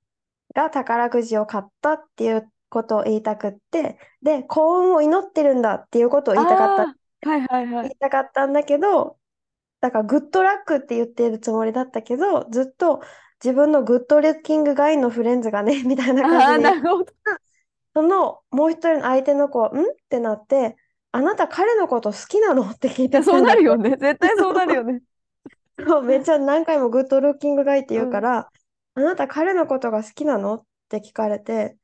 [0.53, 7.27] が宝くじを買ったっていうことを言いたくって、で、幸運を祈ってるんだっていうことを言いたかった。
[7.27, 7.83] はいはいはい。
[7.85, 9.17] 言いたかったんだけど、
[9.81, 13.01] だから good luck って言ってるつもりだったけど、ずっと
[13.43, 17.05] 自分の good looking guy の friends がね、 みたいな感じで、なるほど。
[17.95, 19.79] そのもう一人の相手の子は、ん？
[19.79, 20.77] ってなって、
[21.11, 22.61] あなた彼のこと好きなの？
[22.61, 23.41] って聞いいや、そう。
[23.41, 23.97] なるよね。
[23.97, 25.01] 絶対そうなるよね。
[25.77, 28.49] そうめっちゃ何回も good looking guy って言うから、
[28.95, 30.55] あなた彼のことが好きなの？
[30.55, 31.77] って聞かれて、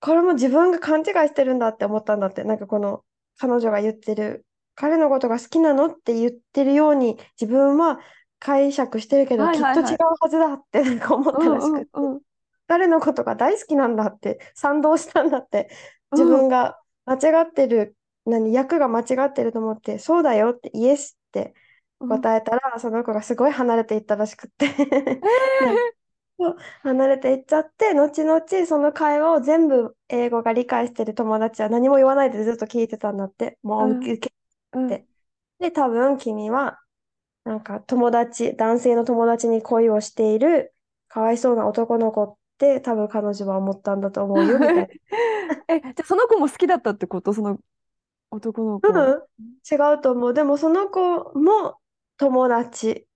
[0.00, 2.44] これも自分が勘違いしてるんだって思ったんだって。
[2.44, 3.02] なんかこの
[3.38, 4.44] 彼女が言ってる、
[4.74, 8.00] 彼のことが好きなのって言ってるように自分は
[8.38, 12.20] 解釈してるけど、はいはいはいきっと違うはずだってなんか思ったうんらしくて、うんうん。
[12.66, 15.70] 彼のことが大好きなんだって賛同したんだって。
[16.12, 21.52] 自分が間違ってる、何、役が間違ってると思って、そうだよって、イエスってうん
[22.06, 24.66] 答えたら、その子がすごい離れていったらしくって。
[26.82, 33.58] 離れていっちゃって、後々その会話を全部英語が理解してる友達は何も言わないでずっと聞いてたんだって。
[33.62, 33.98] もううん。
[33.98, 34.34] 受け
[34.72, 34.88] うん。
[34.88, 35.06] で
[35.60, 36.80] で、多分君は、
[37.44, 40.74] なんか友達、男性の友達に恋をしている
[41.08, 44.86] かわいそうな男の子って多分彼女は思ったんだと思うよ、みたいな。
[45.68, 47.32] え、じゃあその子も好きだったってこと？
[47.32, 47.58] その
[48.30, 48.88] 男の子。
[48.88, 49.22] うん、
[49.70, 50.34] 違うと思う。
[50.34, 51.00] でもその子
[51.38, 51.78] も
[52.16, 53.06] 友達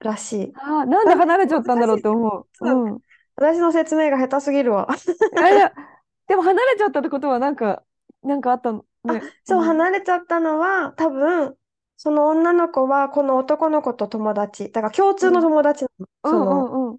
[0.00, 0.52] らしい。
[0.54, 2.46] ああ、なんで離れちゃったんだろうって思う。
[2.52, 2.98] そううん。
[3.36, 4.88] 私の説明が下手すぎるわ。
[5.36, 5.72] いやいや、
[6.26, 7.84] でも離れちゃったってことはなんか、
[8.22, 8.84] なんかあったの？
[9.04, 9.20] ね。
[9.44, 11.56] そう、ん離れちゃったのは、多分、
[11.96, 14.70] その女の子はこの男の子と友達。
[14.70, 16.06] だから共通の友達なの。
[16.06, 16.98] うそのんうんうん。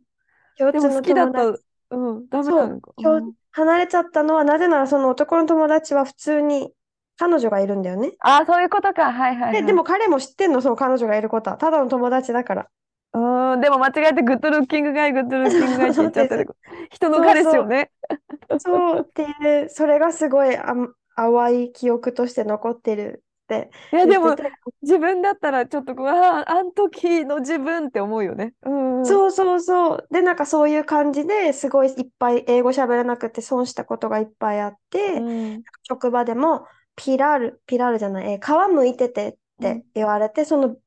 [0.57, 1.63] でも共通の好きだった友達。。
[1.91, 2.93] うん、ダメそうなのか。
[2.97, 6.71] 今日うん離れちゃったのは、なぜならその男の友達は普通に
[7.19, 8.13] 彼女がいるんだよね。
[8.19, 9.11] ああ、そういうことか。
[9.13, 9.65] はいはいはで、い。
[9.65, 11.57] でも彼も知ってんの、その彼女がいることは。
[11.57, 12.67] ただの友達だから。
[13.13, 16.55] うーん、でも間違えて good looking guy、good looking guy って言っちゃってる。
[16.91, 17.91] 人の彼氏をね。
[18.57, 20.73] そうっていう、それがすごいあ
[21.15, 24.35] 淡い記憶として残ってるっていや、でも。
[24.81, 28.53] 自分だったらちょっとこう、ああ、あん時の自分って思うよね。
[28.63, 29.15] うんうん。
[29.15, 30.07] そうそうそう。
[30.11, 35.63] で、なんかそういう感じですごいいっぱい英語喋らなくて損したことがいっぱいあって、うん。
[35.83, 36.67] 職場でも
[36.99, 40.77] ピラール、ピラールじゃない、えー皮むいててっうんて言われて、その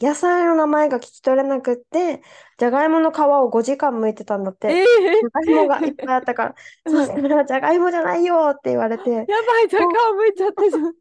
[0.00, 2.22] 野菜の名前が聞き取れなくって、
[2.58, 4.68] じゃがいもの皮を5時間剥いてたんだって。
[4.68, 4.84] ええ
[5.20, 6.54] じゃがいもがいっぱいあったから、
[6.86, 10.94] そしたら、じゃがいもじゃないよって言われて、やばい、じゃあ顔向いちゃったじゃん。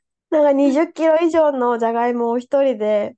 [0.30, 3.16] なんか20キロ以上のじゃがいもを一人で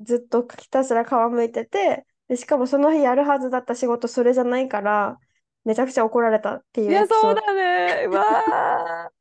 [0.00, 5.18] ずっとひたすら皮むいてて、で、しかもその日やるはずだった仕事それじゃないから、
[5.64, 8.06] めちゃくちゃ怒られたっていういや、エピソードそうだね。
[8.06, 8.22] うわ
[9.06, 9.12] あ。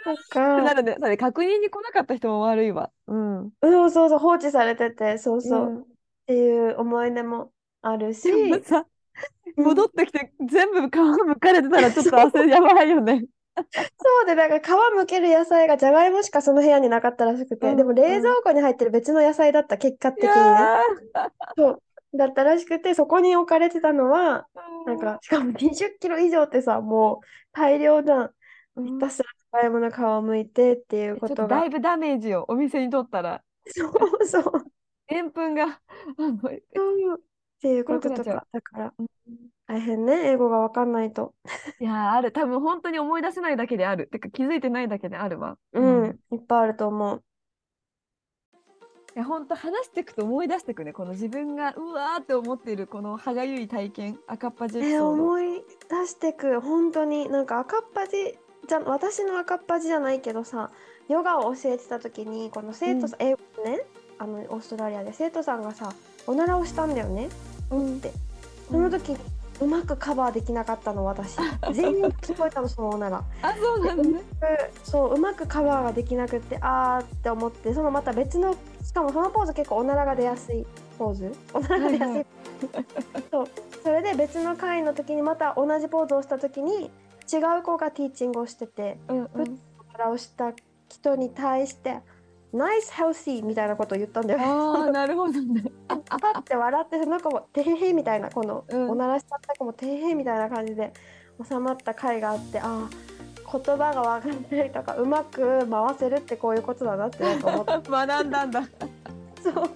[0.00, 0.16] とっ
[0.54, 0.96] てか、なるね。
[1.00, 2.92] それ確認に来なかった人も悪いわ。
[3.06, 3.52] うん。
[3.62, 5.86] そうそうそう、放置されてて、そうそう、うんっ
[6.26, 8.86] ていう思い出もあるし、でもさ、
[9.56, 10.92] うん戻ってきて全部皮
[11.26, 13.24] むかれてたらちょっと 焦りやばいよね。
[13.80, 20.58] そうで、なんか皮むける野菜がじゃがいもしかその部屋になかったらしくて、うんでも冷蔵庫に入ってる別の野菜だった、結果い的にね。
[20.58, 20.80] や
[21.56, 21.82] そう。
[22.16, 28.34] だったらしくて、そこに置かれてたのは、ーなんか、しかも20キロ以上ってさ、もう大量じゃん。
[28.76, 33.88] うんひたすらじゃがいもの皮を剥いてっていうちょっことだいぶダメージをお店にとったら、そ
[34.20, 34.72] うそう。
[35.08, 35.80] でんぷんが、あ
[36.18, 37.22] の、そうっ
[37.60, 38.46] ていうこととか。
[38.52, 39.06] だからうん、
[39.66, 41.34] 大変ね、英語がわかんないと。
[41.80, 42.32] いやー、ある。
[42.32, 44.06] 多分本当に思い出せないだけである。
[44.08, 45.58] てか気づいてないだけであるわ。
[45.72, 47.24] ううんん、いっぱいあると思う。
[49.14, 50.92] いや、本当話していくと思い出していくね。
[50.92, 55.30] この自分がうわーって思っているこの歯がゆい体験、赤っ端エピえーソード。
[55.30, 58.38] 思い出してく、本当に、なんか赤っ端
[58.68, 60.70] じゃ、私の赤っ端じゃないけどさ、
[61.08, 63.84] ヨガを教えてた時に、この生徒さん、英語ね、
[64.18, 65.92] あの、オーストラリアで生徒さんがさ、
[66.26, 67.28] おならをしたんだよね。
[67.70, 67.96] うん。
[67.96, 68.12] って。
[68.70, 69.18] その時に
[69.60, 71.36] うまくカバーできなかったの私。
[71.72, 73.22] 全員聞こえたのそのおなら。
[73.42, 74.22] あ、そうなのね。
[74.82, 80.66] そううまくカバーができなくってあーって思ってそのまた別のしかもそのポーズ結構おならが出やすい
[80.98, 81.32] ポーズ？
[81.54, 82.26] おならが出やすい、はいはい。
[83.30, 83.46] そう。
[83.82, 86.90] それで別の回の時にまた同じポーズをした時に
[87.30, 89.60] 違う子がティーチングをしてて、うんうん
[89.92, 90.54] 腹をした
[90.88, 92.00] 人に対して、
[92.52, 94.44] ナイスヘルシーみたいなことを言ったんだよね。
[94.46, 95.64] ああ、 なるほどね。
[95.88, 100.92] パッて笑ってその子も「てへへ」みたいなこの、うんおならしちゃった子も「てへへ」みたいな感じで
[101.46, 102.88] 収まった回があってああ
[103.50, 108.62] 言葉が分かんないとかうまく回せるってこういうことだなってなんか思った 学んだんだ。
[109.42, 109.70] そう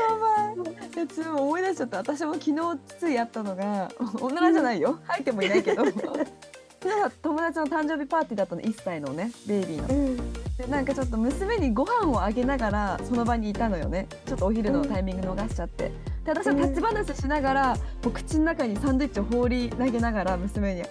[0.00, 0.74] やばい。
[0.74, 1.98] いや、ちょっと思い出しちゃった。
[1.98, 3.90] 私も昨日ついやったのが、
[4.20, 4.98] 女じゃないよ。
[5.04, 5.84] 入ってもいないけど。
[7.22, 9.88] 友達の誕生日パーティーだったの、1歳のね、ベイビーの。
[9.88, 14.06] うんで、なんかちょっと娘にご飯をあげながら、その場にいたのよね。
[14.24, 15.92] ちょっとお昼のタイミング逃しちゃって。
[16.24, 20.82] で、私は立ち話しながら、もう口の中にサンドイッチを放り投げながら、娘に。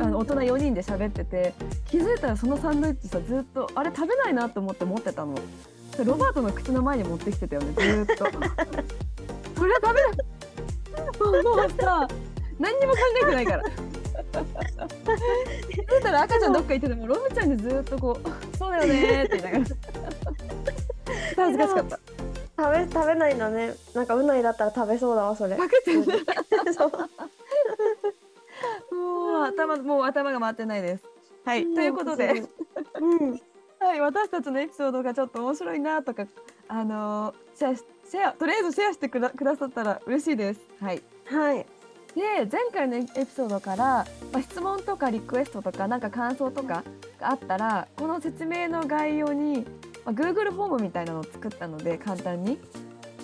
[0.00, 1.54] あの大人4人で喋ってて
[1.90, 5.34] 気づいたらそのサンドイッチさずっとあれ食べないなと思って持ってたの
[5.98, 8.24] ロバートの口の前に持ってきてたよねずーっと。
[9.56, 12.08] それは食べないもうもうさ
[12.58, 13.64] 何にも考えてないから。
[15.68, 19.64] 気づいたら赤ちゃんどっか行っててもロブちゃんにずーっとこう「そうだよね」って言いながら。
[21.36, 21.98] 恥ずかしかった。
[22.56, 23.74] 食べ食べないのね。
[23.94, 25.56] なんかうないだったら食べそうだわそれ。
[25.56, 26.06] バケてる。
[26.06, 26.14] ね
[26.76, 26.90] そう。
[28.94, 31.04] もう頭もう頭が回ってないです。
[31.44, 32.42] はいということで。
[33.00, 33.40] うん
[33.82, 36.26] はい、私たちのエピソードがちょっと面白いなとか、
[36.68, 40.60] あのーシェアし、シェア、とりあえずシェアしてくだくださったら嬉しいです。
[40.80, 41.02] はい。
[41.26, 41.66] はい
[42.14, 46.84] で、前回のエピソードから、まあ、質問とかリクエストとか、なんか感想とか
[47.18, 49.64] があったら、この説明の概要に、
[50.04, 52.58] まあ、Google フォームみたいなのを作ったので、簡単に。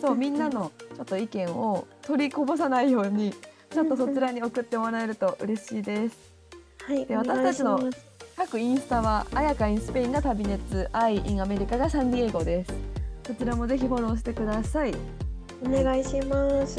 [0.00, 3.34] そう、みんなのちょっと意見を取りこぼさないように、
[3.70, 6.16] ちょっとそちらに送ってもらえると嬉しいです。
[6.82, 7.90] はいで私たちの
[8.38, 12.72] 各インスタは、あやかインスペインが旅熱、アイインアメリカがサンディエゴです。
[13.26, 14.94] こちらもぜひフォローしてください。
[15.60, 16.76] お願いします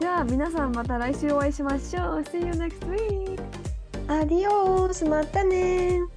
[0.00, 2.20] じゃあ皆さんまた来週お会いしましょう。
[2.22, 3.40] See you next week!
[4.08, 6.15] アディオースまたねー